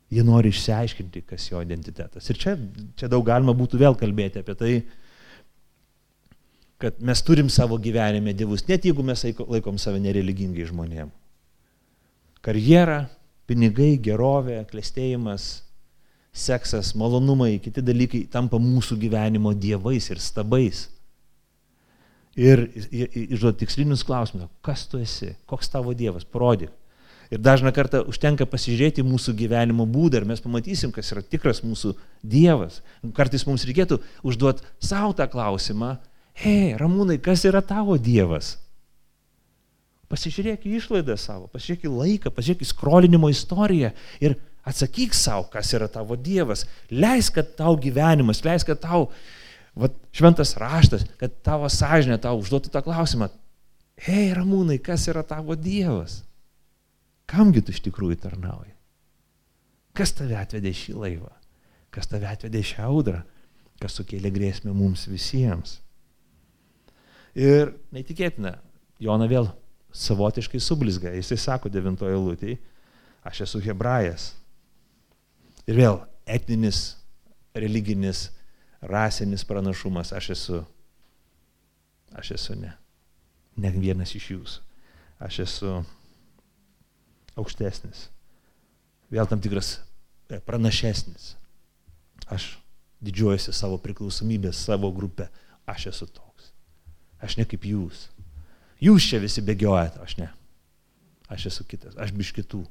[0.09, 2.29] Jie nori išsiaiškinti, kas jo identitetas.
[2.29, 2.55] Ir čia,
[2.97, 4.73] čia daug galima būtų vėl kalbėti apie tai,
[6.81, 11.11] kad mes turim savo gyvenime dievus, net jeigu mes laikom save nereligingai žmonėm.
[12.45, 13.03] Karjera,
[13.49, 15.49] pinigai, gerovė, klėstėjimas,
[16.35, 20.87] seksas, malonumai, kiti dalykai tampa mūsų gyvenimo dievais ir stabais.
[22.39, 26.71] Ir išduoti tikslinius klausimus, kas tu esi, koks tavo dievas, parodyk.
[27.29, 31.93] Ir dažna kartą užtenka pasižiūrėti mūsų gyvenimo būdą ir mes pamatysim, kas yra tikras mūsų
[32.25, 32.79] dievas.
[33.13, 35.97] Kartais mums reikėtų užduoti savo tą klausimą
[36.39, 38.55] hei, Ramūnai, kas yra tavo Dievas?
[40.09, 43.91] Pasižiūrėk į išlaidą savo, pasižiūrėk į laiką, pasižiūrėk į skrolinimo istoriją
[44.25, 44.39] ir
[44.69, 46.65] atsakyk savo, kas yra tavo Dievas.
[46.91, 49.07] Leisk, kad tau gyvenimas, leisk, kad tau
[49.79, 53.29] vat, šventas raštas, kad tavo sąžinė tau užduotų tą klausimą.
[53.99, 56.21] Hei, Ramūnai, kas yra tavo Dievas?
[57.29, 58.73] Kamgi tu iš tikrųjų tarnauji?
[59.97, 61.33] Kas tave atvedė šį laivą?
[61.93, 63.23] Kas tave atvedė šią audrą?
[63.81, 65.79] Kas sukėlė grėsmę mums visiems?
[67.37, 68.57] Ir neįtikėtina,
[68.99, 69.51] Jona vėl
[69.95, 71.13] savotiškai sublizga.
[71.15, 72.57] Jisai sako devintoje lūtėje,
[73.23, 74.33] Aš esu hebrajas.
[75.69, 76.97] Ir vėl etninis,
[77.53, 78.29] religinis,
[78.81, 80.13] rasinis pranašumas.
[80.17, 80.63] Aš esu.
[82.17, 82.73] Aš esu ne.
[83.59, 84.63] Ne vienas iš jūsų.
[85.21, 85.73] Aš esu
[87.37, 88.07] aukštesnis.
[89.13, 89.75] Vėl tam tikras
[90.29, 91.35] e, pranašesnis.
[92.29, 92.55] Aš
[93.05, 95.29] didžiuojasi savo priklausomybės, savo grupę.
[95.69, 96.49] Aš esu toks.
[97.21, 98.07] Aš ne kaip jūs.
[98.81, 100.29] Jūs čia visi bėgiojate, aš ne.
[101.29, 102.63] Aš esu kitas, aš biš kitų.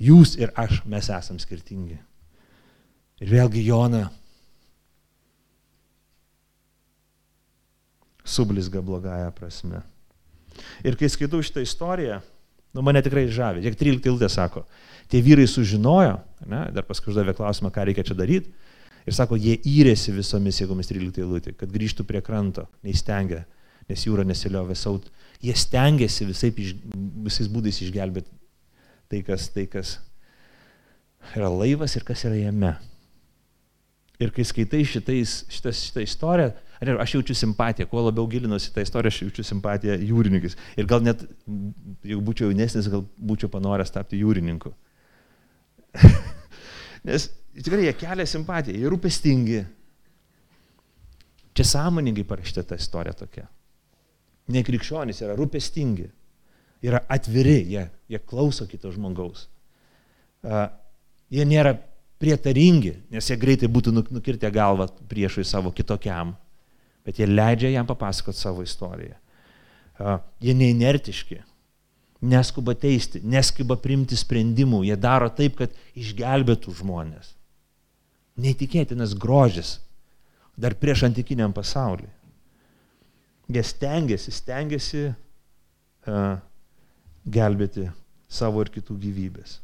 [0.00, 1.98] Jūs ir aš, mes esam skirtingi.
[3.20, 4.06] Ir vėlgi Jona
[8.24, 9.82] sublizga blogąją prasme.
[10.84, 12.20] Ir kai skaitau šitą istoriją,
[12.72, 13.60] nu mane tikrai žavi.
[13.64, 14.64] Tiek 13 iltė sako,
[15.12, 16.16] tie vyrai sužinojo,
[16.48, 18.52] ne, dar paskui uždavė klausimą, ką reikia čia daryti.
[19.08, 23.44] Ir sako, jie įrėsi visomis jėgomis 13 eilutė, kad grįžtų prie kranto, neįstengia,
[23.88, 25.08] nes jūra nesiliovė saut.
[25.44, 28.39] Jie stengiasi visai, visais būdais išgelbėti
[29.10, 29.96] tai kas, tai, kas
[31.34, 32.74] yra laivas ir kas yra jame.
[34.20, 36.52] Ir kai skaitai šitais, šitas, šitą istoriją,
[37.00, 40.56] aš jaučiu simpatiją, kuo labiau gilinuosi tą istoriją, aš jaučiu simpatiją jūrininkais.
[40.76, 41.24] Ir gal net,
[42.04, 44.74] jeigu būčiau jaunesnis, gal būčiau panoręs tapti jūrininku.
[47.08, 49.64] Nes tikrai jie kelia simpatiją, jie rūpestingi.
[51.56, 53.48] Čia sąmoningai parašyta ta istorija tokia.
[54.52, 56.10] Ne krikščionys yra rūpestingi,
[56.84, 59.46] yra atviri, jie, jie klauso kito žmogaus.
[60.40, 60.68] Uh,
[61.30, 61.74] jie nėra
[62.20, 66.34] prietaringi, nes jie greitai būtų nukirtę galvą priešui savo kitokiam,
[67.06, 69.16] bet jie leidžia jam papasakoti savo istoriją.
[70.40, 71.38] Jie neinertiški,
[72.28, 77.34] neskuba teisti, neskuba primti sprendimų, jie daro taip, kad išgelbėtų žmonės.
[78.40, 79.78] Neįtikėtinas grožis
[80.60, 82.08] dar prieš antikiniam pasaulį.
[83.50, 86.36] Jie stengiasi, stengiasi uh,
[87.32, 87.88] gelbėti
[88.30, 89.58] savo ir kitų gyvybės.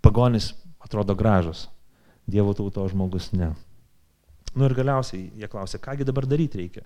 [0.00, 1.68] Pagonis atrodo gražus.
[2.30, 3.52] Dievo tauto žmogus ne.
[4.54, 6.84] Nu ir galiausiai jie klausia, kągi dabar daryti reikia.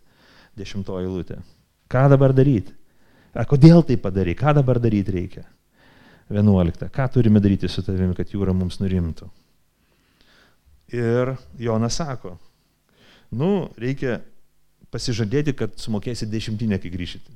[0.56, 1.38] Dešimtoji lūtė.
[1.90, 2.72] Ką dabar daryti?
[3.34, 4.36] A, kodėl tai padarai?
[4.38, 5.44] Ką dabar daryti reikia?
[6.30, 6.88] Vienuolikta.
[6.92, 9.28] Ką turime daryti su tavimi, kad jūra mums nurimtų?
[10.94, 12.36] Ir Jonas sako,
[13.34, 14.20] nu, reikia
[14.94, 17.32] pasižadėti, kad sumokėsi dešimtinę, kai grįšite.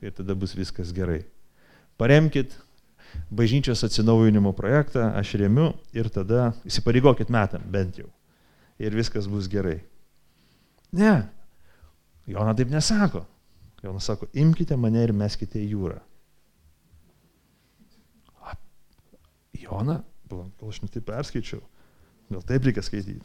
[0.00, 1.22] Ir tada bus viskas gerai.
[2.00, 2.54] Paremkit
[3.30, 8.08] bažnyčios atsinaujinimo projektą, aš remiu ir tada įsipareigokit metam bent jau.
[8.80, 9.80] Ir viskas bus gerai.
[10.96, 11.28] Ne.
[12.30, 13.26] Jona taip nesako.
[13.82, 15.98] Jonas sako, imkite mane ir meskite į jūrą.
[18.44, 18.56] A,
[19.56, 21.62] Jona, gal aš netai perskaičiau,
[22.28, 23.24] gal taip reikia skaityti.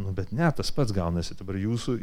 [0.00, 1.98] Nu, bet ne, tas pats gaunasi, dabar jūsų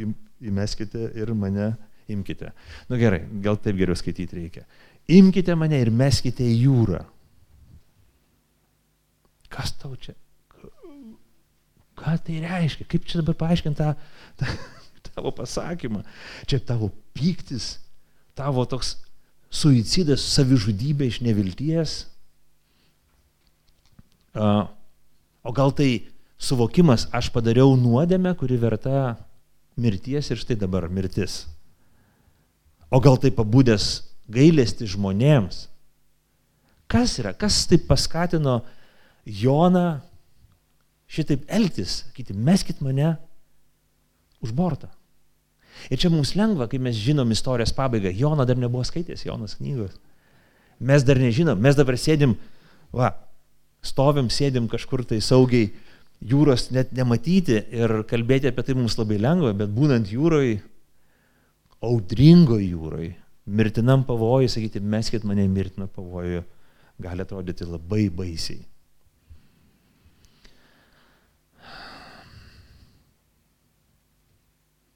[0.48, 1.74] įmeskite ir mane
[2.14, 2.52] imkite.
[2.90, 4.66] Nu gerai, gal taip geriau skaityti reikia
[5.08, 7.02] imkite mane ir meskite į jūrą.
[9.52, 10.16] Kas tau čia?
[12.00, 12.88] Ką tai reiškia?
[12.90, 13.92] Kaip čia dabar paaiškinti tą,
[14.40, 14.52] tą
[15.12, 16.06] tavo pasakymą?
[16.50, 17.76] Čia tavo pyktis,
[18.38, 18.96] tavo toks
[19.52, 21.98] suicidas, savižudybė iš nevilties?
[24.32, 26.08] O gal tai
[26.42, 29.18] suvokimas, aš padariau nuodėmę, kuri verta
[29.76, 31.44] mirties ir štai dabar mirtis.
[32.92, 34.02] O gal tai pabudęs
[34.32, 35.66] gailesti žmonėms.
[36.92, 38.62] Kas yra, kas taip paskatino
[39.24, 40.02] Joną
[41.12, 43.14] šitaip elgtis, sakyti, meskit mane
[44.44, 44.90] už bortą.
[45.92, 48.12] Ir čia mums lengva, kai mes žinom istorijos pabaigą.
[48.16, 49.96] Jono dar nebuvo skaitęs, Jonas knygos.
[50.82, 52.36] Mes dar nežinom, mes dabar sėdim,
[52.96, 53.14] va,
[53.86, 55.70] stovim, sėdim kažkur tai saugiai,
[56.22, 60.60] jūros net nematyti ir kalbėti apie tai mums labai lengva, bet būnant jūroje,
[61.82, 63.14] audringoje jūroje,
[63.50, 66.44] mirtinam pavojui, sakyti, meskit mane mirtiną pavojų,
[67.02, 68.62] gali atrodyti labai baisiai.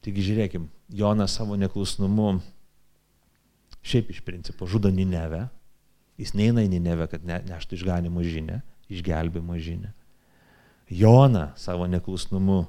[0.05, 2.35] Taigi žiūrėkim, Jonas savo neklusnumu
[3.85, 5.47] šiaip iš principo žudo Ninevę,
[6.21, 8.59] jis neina į Ninevę, kad ne, neštų išganimo žinę,
[8.93, 9.89] išgelbimo žinę.
[10.93, 12.67] Jona savo neklusnumu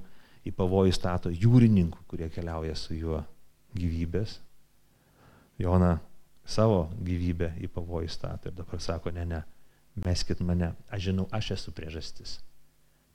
[0.48, 3.20] į pavojų stato jūrininkų, kurie keliauja su juo
[3.78, 4.40] gyvybės
[5.58, 5.96] Jona
[6.46, 9.40] savo gyvybę į pavojų statė ir dabar sako, ne, ne,
[10.04, 12.38] meskit mane, aš žinau, aš esu priežastis.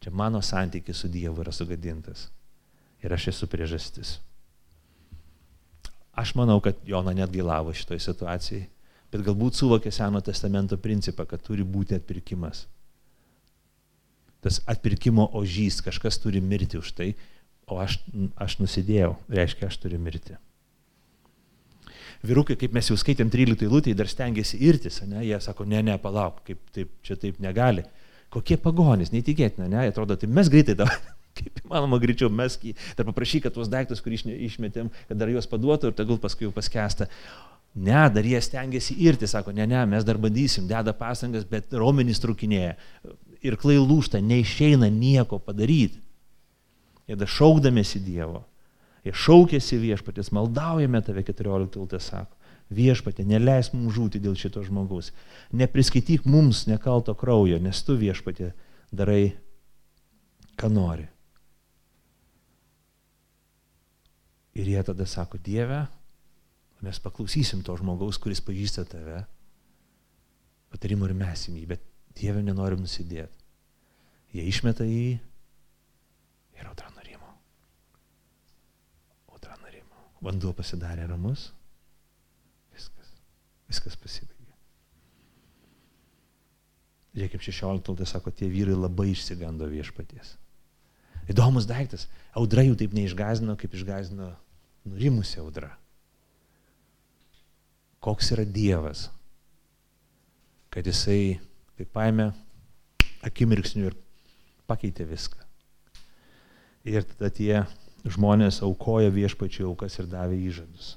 [0.01, 2.29] Čia mano santykis su Dievu yra sugadintas
[3.01, 4.17] ir aš esu priežastis.
[6.11, 8.65] Aš manau, kad Jona net gailavo šitoj situacijai,
[9.13, 12.65] bet galbūt suvokė Seno testamento principą, kad turi būti atpirkimas.
[14.41, 17.13] Tas atpirkimo ožys, kažkas turi mirti už tai,
[17.69, 18.01] o aš,
[18.35, 20.35] aš nusidėjau, reiškia, aš turiu mirti.
[22.25, 25.23] Vyrukai, kaip mes jau skaitėm 13 eilutėje, dar stengiasi irtis, ne?
[25.25, 27.85] jie sako, ne, ne, palauk, kaip taip, čia taip negali.
[28.31, 30.99] Kokie pagonys, neįtikėtina, ne, atrodo, tai mes greitai dabar,
[31.37, 32.57] kaip įmanoma greičiau mes,
[32.97, 36.53] dar paprašyk, kad tuos daiktus, kurį išmetėm, kad dar juos paduotų ir tegul paskui jau
[36.55, 37.09] paskesta.
[37.71, 42.19] Ne, dar jie stengiasi irti, sako, ne, ne, mes dar bandysim, deda pastangas, bet raumenys
[42.19, 42.75] trukinėja.
[43.41, 46.01] Ir klai lūšta, neišeina nieko padaryti.
[47.09, 48.43] Jie dar šaukdamėsi Dievo.
[49.01, 52.37] Jie šaukėsi viešpatės, maldaujame tave 14 iltė sako.
[52.71, 55.09] Viešpatė, neleis mums žūti dėl šito žmogaus.
[55.57, 58.51] Nepriskaityk mums nekalto kraujo, nes tu viešpatė
[58.95, 59.33] darai,
[60.55, 61.07] ką nori.
[64.55, 65.81] Ir jie tada sako, Dieve,
[66.85, 69.25] mes paklausysim to žmogaus, kuris pažįsta tave,
[70.71, 71.85] patarimų ir mesim jį, bet
[72.15, 73.35] Dieve nenorim nusidėti.
[74.35, 75.17] Jie išmeta jį
[76.55, 76.91] ir audra
[80.21, 81.49] vanduo pasidarė ramus,
[82.75, 83.09] viskas,
[83.69, 84.37] viskas pasibaigė.
[87.11, 90.37] Žiūrėkime, 16 tai sako, tie vyrai labai išsigando viešpaties.
[91.31, 92.07] Įdomus daiktas.
[92.37, 94.31] Audra jų taip neišgazino, kaip išgazino
[94.87, 95.73] nurimusi audra.
[98.01, 99.09] Koks yra Dievas,
[100.73, 101.37] kad jisai
[101.77, 102.31] taip paėmė
[103.27, 103.97] akimirksnių ir
[104.69, 105.37] pakeitė viską.
[106.87, 107.53] Ir tada tie
[108.07, 110.95] žmonės aukoja viešpačių aukas ir davė įžadus.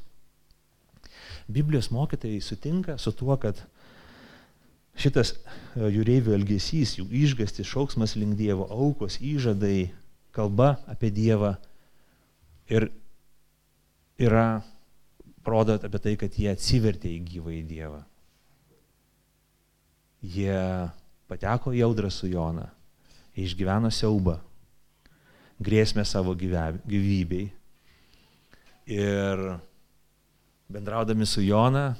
[1.48, 3.60] Biblijos mokytojai sutinka su tuo, kad
[4.96, 9.90] šitas e, jūreivių elgesys, jų išgastis, šauksmas link Dievo, aukos, įžadai,
[10.34, 11.54] kalba apie Dievą
[12.72, 12.88] ir
[14.18, 14.62] yra,
[15.44, 18.00] rodo apie tai, kad jie atsivertė į gyvą į Dievą.
[20.24, 20.56] Jie
[21.28, 22.70] pateko į audrą su Jona,
[23.36, 24.38] išgyveno siaubą,
[25.62, 27.46] grėsmę savo gyvybei.
[28.90, 29.44] Ir
[30.68, 31.94] bendraudami su Jona,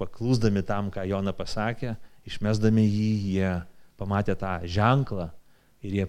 [0.00, 1.94] paklūsdami tam, ką Jona pasakė,
[2.26, 3.50] išmesdami jį, jie
[4.00, 5.28] pamatė tą ženklą
[5.84, 6.06] ir jie,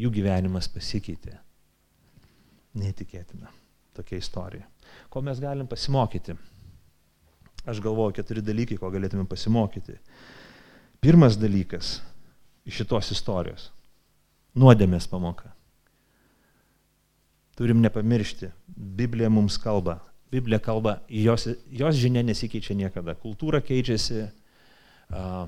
[0.00, 1.36] jų gyvenimas pasikeitė.
[2.78, 3.50] Neįtikėtina
[3.92, 4.64] tokia istorija.
[5.12, 6.36] Ko mes galim pasimokyti?
[7.68, 9.98] Aš galvoju, keturi dalykai, ko galėtume pasimokyti.
[11.02, 11.98] Pirmas dalykas
[12.66, 13.70] iš šitos istorijos-
[14.60, 15.52] nuodėmės pamoka.
[17.62, 20.00] Turim nepamiršti, Biblija mums kalba.
[20.32, 23.14] Biblija kalba, jos, jos žinia nesikeičia niekada.
[23.14, 24.24] Kultūra keičiasi,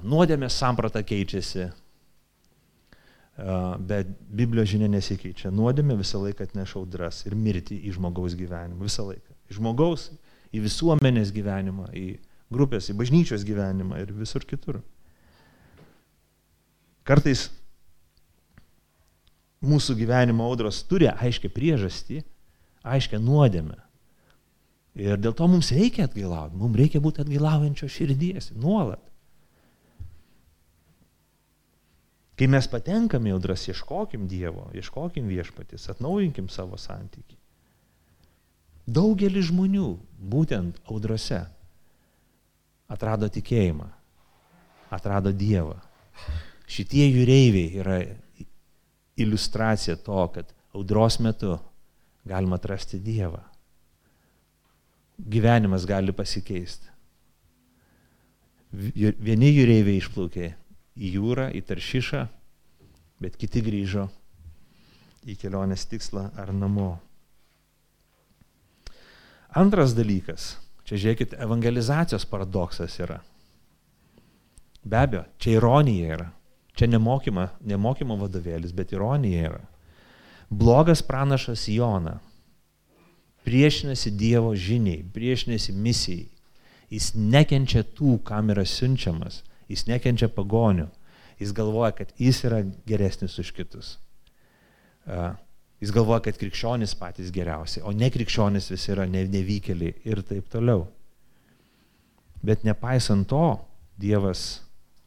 [0.06, 1.64] nuodėmės samprata keičiasi,
[3.90, 5.50] bet Biblijos žinia nesikeičia.
[5.50, 8.86] Nuodėmė visą laiką atneša audras ir mirti į žmogaus gyvenimą.
[8.86, 9.34] Visą laiką.
[9.50, 10.06] Į žmogaus,
[10.54, 12.06] į visuomenės gyvenimą, į
[12.54, 14.78] grupės, į bažnyčios gyvenimą ir visur kitur.
[17.02, 17.48] Kartais
[19.66, 22.22] mūsų gyvenimo audros turi aiškę priežastį,
[22.84, 23.80] aiškę nuodėmę.
[24.94, 29.02] Ir dėl to mums reikia atgailauti, mums reikia būti atgailaujančio širdies nuolat.
[32.34, 37.36] Kai mes patenkame į audras, ieškokim Dievo, ieškokim viešpatis, atnaujinkim savo santyki.
[38.90, 41.44] Daugelis žmonių būtent audrose
[42.90, 43.86] atrado tikėjimą,
[44.94, 45.78] atrado Dievą.
[46.70, 47.98] Šitie jūreiviai yra
[49.16, 51.58] iliustracija to, kad audros metu
[52.24, 53.42] galima atrasti Dievą.
[55.18, 56.90] Gyvenimas gali pasikeisti.
[58.74, 60.48] Vieni jūreiviai išplaukė
[60.98, 62.24] į jūrą, į taršišą,
[63.22, 64.08] bet kiti grįžo
[65.24, 66.96] į kelionės tikslą ar namo.
[69.54, 73.20] Antras dalykas, čia žiūrėkit, evangelizacijos paradoksas yra.
[74.82, 76.26] Be abejo, čia ironija yra.
[76.74, 79.60] Čia nemokyma, nemokymo vadovėlis, bet ironija yra.
[80.50, 82.18] Blogas pranašas Jona
[83.44, 86.28] priešinasi Dievo žiniai, priešinasi misijai.
[86.90, 90.88] Jis nekenčia tų, kam yra siunčiamas, jis nekenčia pagonių.
[91.40, 93.96] Jis galvoja, kad jis yra geresnis už kitus.
[95.82, 100.86] Jis galvoja, kad krikščionys patys geriausi, o ne krikščionys visi yra nevykėliai ir taip toliau.
[102.44, 103.58] Bet nepaisant to,
[104.00, 104.63] Dievas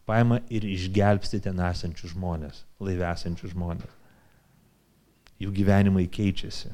[0.08, 3.95] paima ir išgelbsti ten esančius žmonės, laivesančius žmonės.
[5.43, 6.72] Jų gyvenimai keičiasi.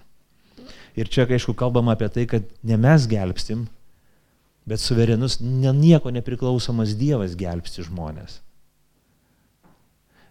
[0.95, 3.65] Ir čia, aišku, kalbama apie tai, kad ne mes gelbstim,
[4.69, 8.37] bet suverenus, ne, nieko nepriklausomas Dievas gelbsti žmonės.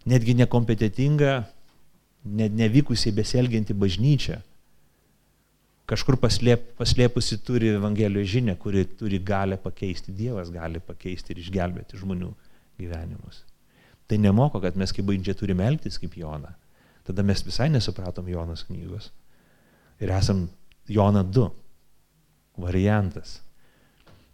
[0.08, 1.34] Netgi nekompetitinga,
[2.38, 4.40] ne, nevykusiai besielgianti bažnyčia
[5.92, 12.00] kažkur paslėp, paslėpusi turi Evangelijos žinę, kuri turi galę pakeisti, Dievas gali pakeisti ir išgelbėti
[12.00, 12.30] žmonių
[12.80, 13.42] gyvenimus.
[14.06, 16.54] Tai nemoko, kad mes kaip baigdžia turime elgtis kaip Jona.
[17.06, 19.10] Tada mes visai nesupratom Jonas knygos.
[20.02, 20.46] Ir esam
[20.88, 21.48] Jona 2
[22.58, 23.40] variantas.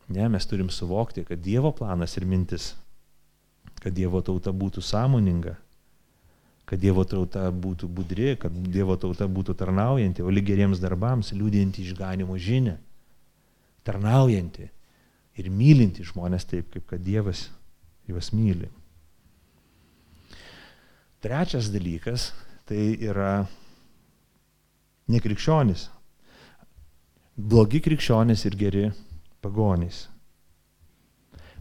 [0.09, 2.73] Ne, mes turim suvokti, kad Dievo planas ir mintis,
[3.83, 5.55] kad Dievo tauta būtų sąmoninga,
[6.69, 11.85] kad Dievo tauta būtų budri, kad Dievo tauta būtų tarnaujanti, o lyg geriems darbams liūdinti
[11.85, 12.79] išganimo žinę,
[13.85, 14.71] tarnaujanti
[15.39, 17.47] ir mylinti žmonės taip, kaip kad Dievas
[18.09, 18.69] juos myli.
[21.21, 22.31] Trečias dalykas
[22.69, 23.47] tai yra
[25.11, 25.89] nekrikščionis.
[27.39, 28.85] Blogi krikščionis ir geri
[29.43, 30.07] pagonys.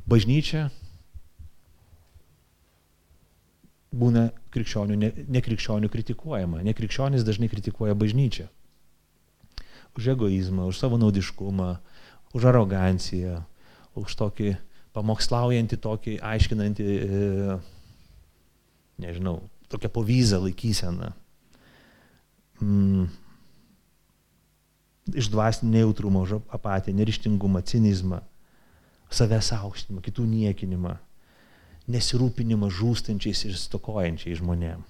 [0.08, 0.68] Bažnyčia
[3.98, 6.62] būna krikščionių, ne, nekrikščionių kritikuojama.
[6.68, 8.48] Nekrikščionis dažnai kritikuoja bažnyčią.
[9.98, 11.72] Už egoizmą, už savo naudiškumą,
[12.38, 13.42] už aroganciją,
[13.98, 14.54] už tokį
[14.98, 17.58] pamokslaujantį, tokį aiškinantį, e,
[19.04, 19.40] nežinau,
[19.70, 21.12] tokią povyzą laikyseną.
[22.62, 23.10] Mm,
[25.14, 28.22] išdvasinį neutrumą, apatiją, nerištingumą, cinizmą,
[29.14, 30.98] savęs aukštinimą, kitų niekinimą,
[31.88, 34.82] nesirūpinimą žūstančiais ir stokojančiais žmonėm.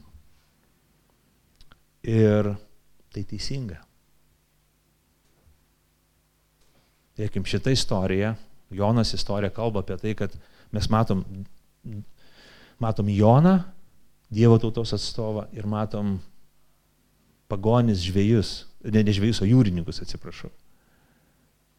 [2.08, 2.55] Ir
[3.14, 3.82] tai teisinga.
[7.18, 8.36] Tiekim, šitą istoriją,
[8.70, 10.34] Jonas istorija kalba apie tai, kad
[10.72, 11.24] mes matom,
[12.80, 13.59] matom Joną,
[14.28, 16.18] Dievo tautos atstovą ir matom
[17.47, 20.49] pagonis žvėjus, ne, ne žvėjus, o jūrininkus, atsiprašau.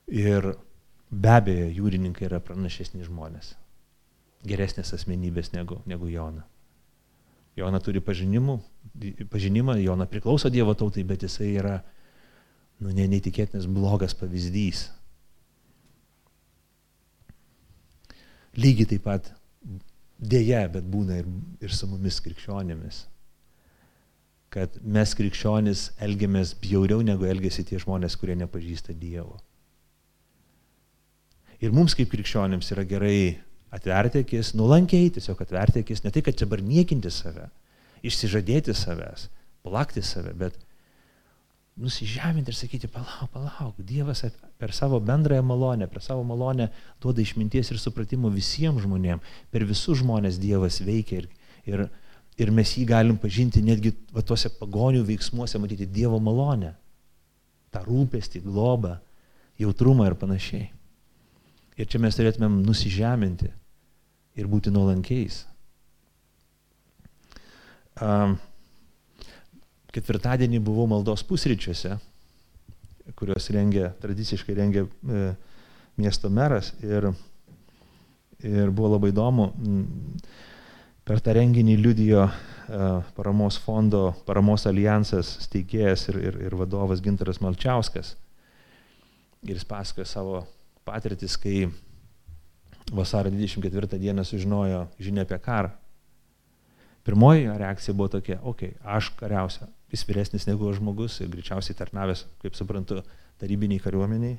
[0.08, 0.54] Ir
[1.12, 3.52] be abejo, jūrininkai yra pranašesni žmonės,
[4.48, 6.46] geresnės asmenybės negu, negu Jona.
[7.58, 8.56] Jona turi pažinimų,
[9.28, 11.82] pažinimą, Jona priklauso Dievo tautai, bet jisai yra
[12.80, 14.86] nu, ne, neįtikėtinas blogas pavyzdys.
[18.58, 19.30] Lygiai taip pat
[20.18, 21.28] dėja, bet būna ir,
[21.62, 23.04] ir su mumis krikščionėmis
[24.52, 29.36] kad mes krikščionys elgiamės bjauriau negu elgesi tie žmonės, kurie nepažįsta Dievo.
[31.60, 33.18] Ir mums kaip krikščionėms yra gerai
[33.74, 37.48] atverti akis, nulankiai tiesiog atverti akis, ne tai, kad čia bar niekinti save,
[38.06, 39.26] išsižadėti savęs,
[39.66, 40.56] plakti save, bet
[41.78, 44.24] nusižeminti ir sakyti, palauk, palauk, Dievas
[44.58, 46.68] per savo bendrąją malonę, per savo malonę
[47.00, 51.28] duoda išminties ir supratimo visiems žmonėms, per visus žmonės Dievas veikia ir,
[51.68, 51.88] ir
[52.38, 56.72] ir mes jį galim pažinti netgi va, tuose pagonių veiksmuose, matyti Dievo malonę,
[57.74, 58.96] tą rūpestį, globą,
[59.58, 60.68] jautrumą ir panašiai.
[61.78, 63.50] Ir čia mes turėtumėm nusižeminti
[64.38, 65.44] ir būti nuolankiais.
[67.98, 68.38] Um,
[69.98, 71.96] ketvirtadienį buvau maldos pusryčiuose,
[73.18, 75.30] kuriuos rengia, tradiciškai rengia e,
[75.98, 77.10] miesto meras ir,
[78.44, 79.48] ir buvo labai įdomu.
[81.08, 82.30] Per tą renginį liudijo e,
[83.16, 88.14] paramos fondo, paramos alijansas steigėjas ir, ir, ir vadovas Gintaras Malčiauskas.
[89.46, 90.42] Ir jis pasakoja savo
[90.86, 91.66] patirtis, kai
[92.92, 95.72] vasario 24 dieną sužinojo žinia apie karą.
[97.08, 102.26] Pirmoji reakcija buvo tokia, okei, okay, aš kariausiu, jis vyresnis negu žmogus ir greičiausiai tarnavęs,
[102.42, 103.02] kaip suprantu,
[103.40, 104.36] tarybiniai kariuomeniai.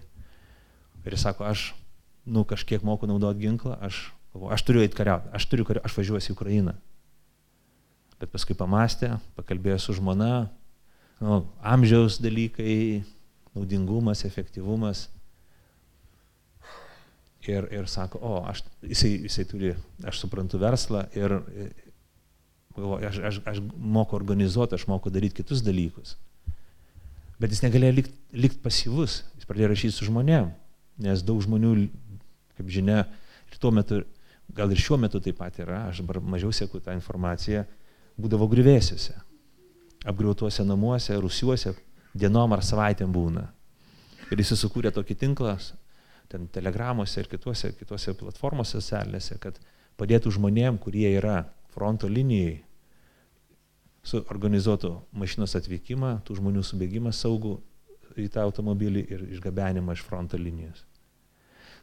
[1.06, 1.72] Ir jis sako, aš,
[2.28, 6.34] nu, kažkiek moku naudoti ginklą, aš Aš turiu eiti kariauti, aš turiu kariauti, aš važiuosiu
[6.34, 6.76] į Ukrainą.
[8.22, 10.50] Bet paskui pamastė, pakalbėjo su žmona,
[11.24, 13.02] nu, amžiaus dalykai,
[13.58, 15.08] naudingumas, efektyvumas.
[17.48, 19.74] Ir, ir sako, o, aš, jisai, jisai turi,
[20.06, 21.40] aš suprantu verslą ir
[22.78, 26.16] aš, aš, aš moku organizuoti, aš moku daryti kitus dalykus.
[27.40, 30.52] Bet jis negalėjo likti likt pasyvus, jis pradėjo rašyti su žmonėm,
[31.02, 31.74] nes daug žmonių,
[32.60, 33.06] kaip žinia,
[33.50, 34.04] ir tuo metu
[34.56, 37.66] gal ir šiuo metu taip pat yra, aš dabar mažiau sėku tą informaciją,
[38.20, 39.16] būdavo grįvėsiuose,
[40.10, 41.76] apgriautuose namuose, rusiuose,
[42.18, 43.46] dienom ar savaitėm būna.
[44.30, 45.56] Ir jis sukūrė tokį tinklą,
[46.30, 49.58] ten telegramuose ir kituose, kituose platformose socialinėse, kad
[49.98, 51.44] padėtų žmonėm, kurie yra
[51.74, 52.60] fronto linijai,
[54.10, 57.58] suorganizuotų mašinos atvykimą, tų žmonių subėgimą saugų
[58.20, 60.86] į tą automobilį ir išgabenimą iš fronto linijos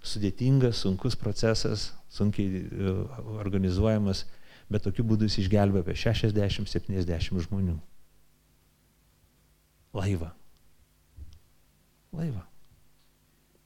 [0.07, 2.95] sudėtingas, sunkus procesas, sunkiai e,
[3.41, 4.24] organizuojamas,
[4.70, 7.76] bet tokiu būdu jis išgelbė apie 60-70 žmonių.
[9.97, 10.32] Laivą.
[12.16, 12.43] Laivą.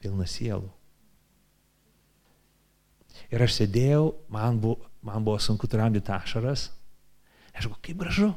[0.01, 0.71] Pilna sielų.
[3.31, 6.71] Ir aš sėdėjau, man buvo, man buvo sunku tramdyti ašaras.
[7.55, 8.31] Aš galvoju, kaip gražu.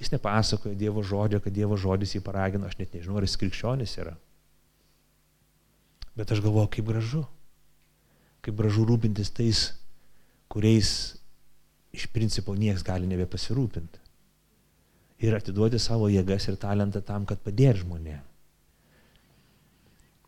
[0.00, 3.96] Jis nepasakoja Dievo žodžio, kad Dievo žodis jį paragino, aš net nežinau, ar jis krikščionis
[4.02, 4.16] yra.
[6.16, 7.22] Bet aš galvoju, kaip gražu.
[8.44, 9.62] Kaip gražu rūpintis tais,
[10.52, 10.90] kuriais
[11.96, 14.02] iš principo niekas gali nebepasirūpinti.
[15.24, 18.24] Ir atiduoti savo jėgas ir talentą tam, kad padėtų žmonėm.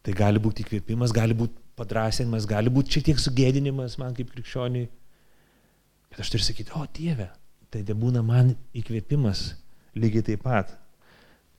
[0.04, 4.88] Tai gali būti įkvėpimas, gali būti padrasinimas, gali būti šiek tiek sugėdinimas man kaip krikščioniui.
[6.10, 7.28] Bet aš turiu sakyti, o Dieve,
[7.72, 9.52] tai te būna man įkvėpimas
[9.98, 10.72] lygiai taip pat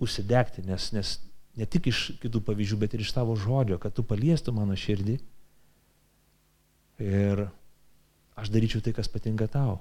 [0.02, 1.18] užsidegti, nes, nes
[1.60, 5.18] ne tik iš kitų pavyzdžių, bet ir iš tavo žodžio, kad tu paliestų mano širdį
[7.04, 7.46] ir
[8.40, 9.80] aš daryčiau tai, kas patinka tau.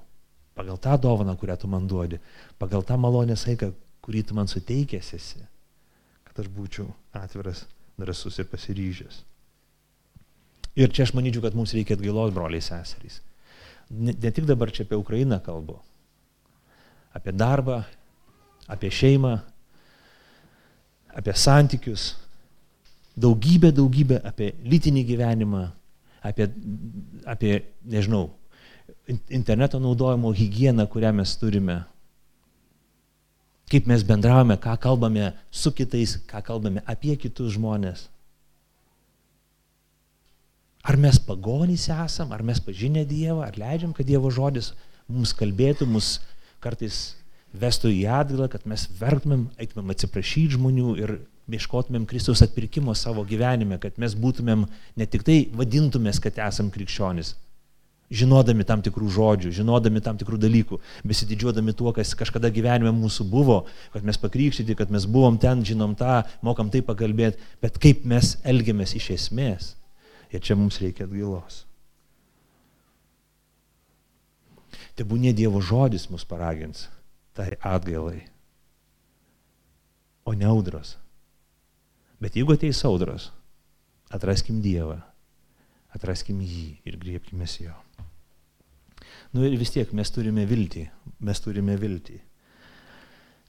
[0.59, 2.19] Pagal tą dovaną, kurią tu man duodi,
[2.59, 3.71] pagal tą malonės aiką,
[4.03, 5.41] kurį tu man suteikęs esi,
[6.27, 7.63] kad aš būčiau atviras,
[7.99, 9.23] drasus ir pasiryžęs.
[10.79, 13.21] Ir čia aš manyčiau, kad mums reikia atgailos, broliai seserys.
[13.89, 15.79] Ne, ne tik dabar čia apie Ukrainą kalbu,
[17.13, 17.81] apie darbą,
[18.69, 19.39] apie šeimą,
[21.09, 22.15] apie santykius,
[23.17, 25.63] daugybę, daugybę apie lytinį gyvenimą,
[26.21, 26.49] apie,
[27.25, 28.29] apie nežinau,
[29.29, 31.81] interneto naudojimo higieną, kurią mes turime,
[33.69, 38.07] kaip mes bendravome, ką kalbame su kitais, ką kalbame apie kitus žmonės.
[40.83, 44.71] Ar mes pagonys esam, ar mes pažinę Dievą, ar leidžiam, kad Dievo žodis
[45.09, 46.19] mums kalbėtų, mus
[46.63, 47.19] kartais
[47.51, 51.15] vestų į atgalą, kad mes verktumėm, eitumėm atsiprašyti žmonių ir
[51.49, 57.33] ieškotumėm Kristaus atpirkimo savo gyvenime, kad mes būtumėm ne tik tai vadintumės, kad esam krikščionis,
[58.13, 63.63] žinodami tam tikrų žodžių, žinodami tam tikrų dalykų, besididžiuodami tuo, kas kažkada gyvenime mūsų buvo,
[63.93, 68.37] kad mes pakrikštyti, kad mes buvom ten, žinom tą, mokam tai pakalbėti, bet kaip mes
[68.45, 69.73] elgiamės iš esmės.
[70.29, 71.63] Ir čia mums reikia atgailos.
[74.99, 76.87] Tebūnė Dievo žodis mus paragins
[77.39, 78.25] tai atgailai,
[80.27, 80.97] o ne audros.
[82.19, 83.29] Bet jeigu ateis audros,
[84.11, 84.97] atraskim Dievą,
[85.95, 87.77] atraskim jį ir griebkime jo.
[89.31, 90.89] Nu ir vis tiek mes turime viltį,
[91.23, 92.19] mes turime viltį.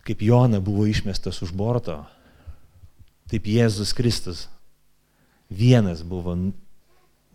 [0.06, 1.98] Kaip Jona buvo išmestas už borto,
[3.26, 4.46] taip Jėzus Kristus
[5.50, 6.36] vienas buvo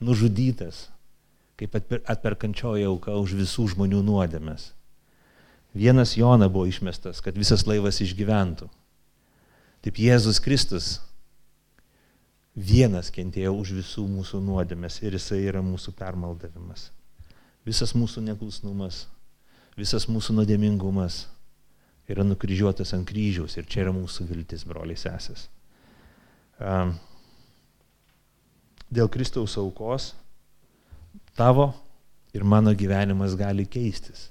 [0.04, 0.89] nužudytas,
[1.60, 4.74] kaip atperkančioji auka už visų žmonių nuodėmes.
[5.76, 8.70] Vienas Jona buvo išmestas, kad visas laivas išgyventų.
[9.84, 10.98] Taip Jėzus Kristus
[12.56, 16.89] vienas kentėjo už visų mūsų nuodėmės ir jisai yra mūsų permaldavimas.
[17.68, 19.06] Visas mūsų neklusnumas,
[19.76, 21.26] visas mūsų nuodėmingumas
[22.08, 25.50] yra nukryžiuotas ant kryžiaus ir čia yra mūsų viltis, broliai sesės.
[28.92, 30.14] Dėl Kristaus aukos
[31.36, 31.72] tavo
[32.36, 34.30] ir mano gyvenimas gali keistis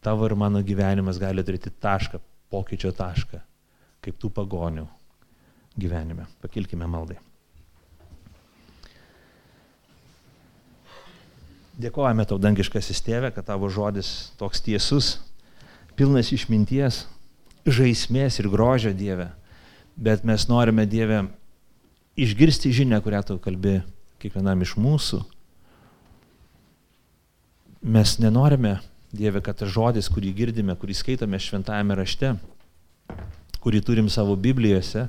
[0.00, 2.20] tavo ir mano gyvenimas gali turėti tašką,
[2.52, 3.40] pokyčio tašką,
[4.04, 4.86] kaip tų pagonių
[5.78, 6.28] gyvenime.
[6.42, 7.18] Pakilkime maldai.
[11.78, 15.18] Dėkojame tau, dangiškasis tėve, kad tavo žodis toks tiesus,
[15.98, 17.04] pilnas išminties,
[17.68, 19.28] žaismės ir grožio Dieve.
[19.94, 21.26] Bet mes norime Dieve
[22.18, 23.78] išgirsti žinę, kurią tu kalbi
[24.18, 25.22] kiekvienam iš mūsų.
[27.86, 28.80] Mes nenorime
[29.14, 32.34] Dieve, kad tas žodis, kurį girdime, kurį skaitome šventajame rašte,
[33.62, 35.06] kurį turim savo Biblijose,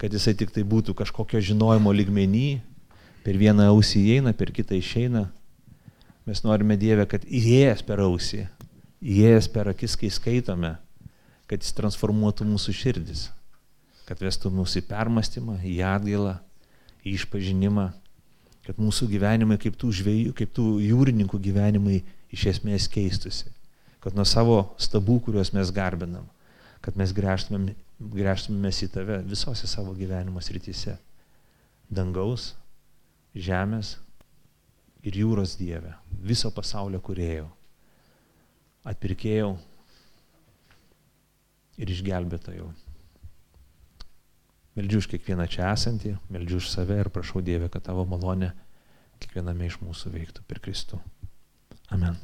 [0.00, 2.48] kad jisai tik tai būtų kažkokio žinojimo ligmenį,
[3.22, 5.28] per vieną ausį įeina, per kitą išeina.
[6.26, 8.46] Mes norime Dievę, kad įėjęs per ausį,
[9.04, 10.74] įėjęs per akis, kai skaitome,
[11.46, 13.28] kad jis transformuotų mūsų širdis,
[14.08, 16.38] kad vestų mūsų į permastymą, į atgailą,
[17.04, 17.90] į išpažinimą,
[18.64, 22.00] kad mūsų gyvenimai kaip tų žvėjų, kaip tų jūrininkų gyvenimai
[22.32, 23.52] iš esmės keistusi.
[24.00, 26.24] Kad nuo savo stabų, kuriuos mes garbinam,
[26.84, 30.96] kad mes grėžtumėm, grėžtumėmės į tave visose savo gyvenimo srityse.
[31.88, 32.52] Dangaus,
[33.34, 33.96] žemės
[35.04, 37.48] ir jūros Dieve, viso pasaulio kuriejau,
[38.88, 39.54] atpirkėjau
[41.78, 42.68] ir išgelbėtojau.
[44.78, 48.52] Meldžiu už kiekvieną čia esantį, meldžiu už save ir prašau Dievę, kad tavo malonė
[49.18, 51.00] kiekviename iš mūsų veiktų per Kristų.
[51.90, 52.14] Amen.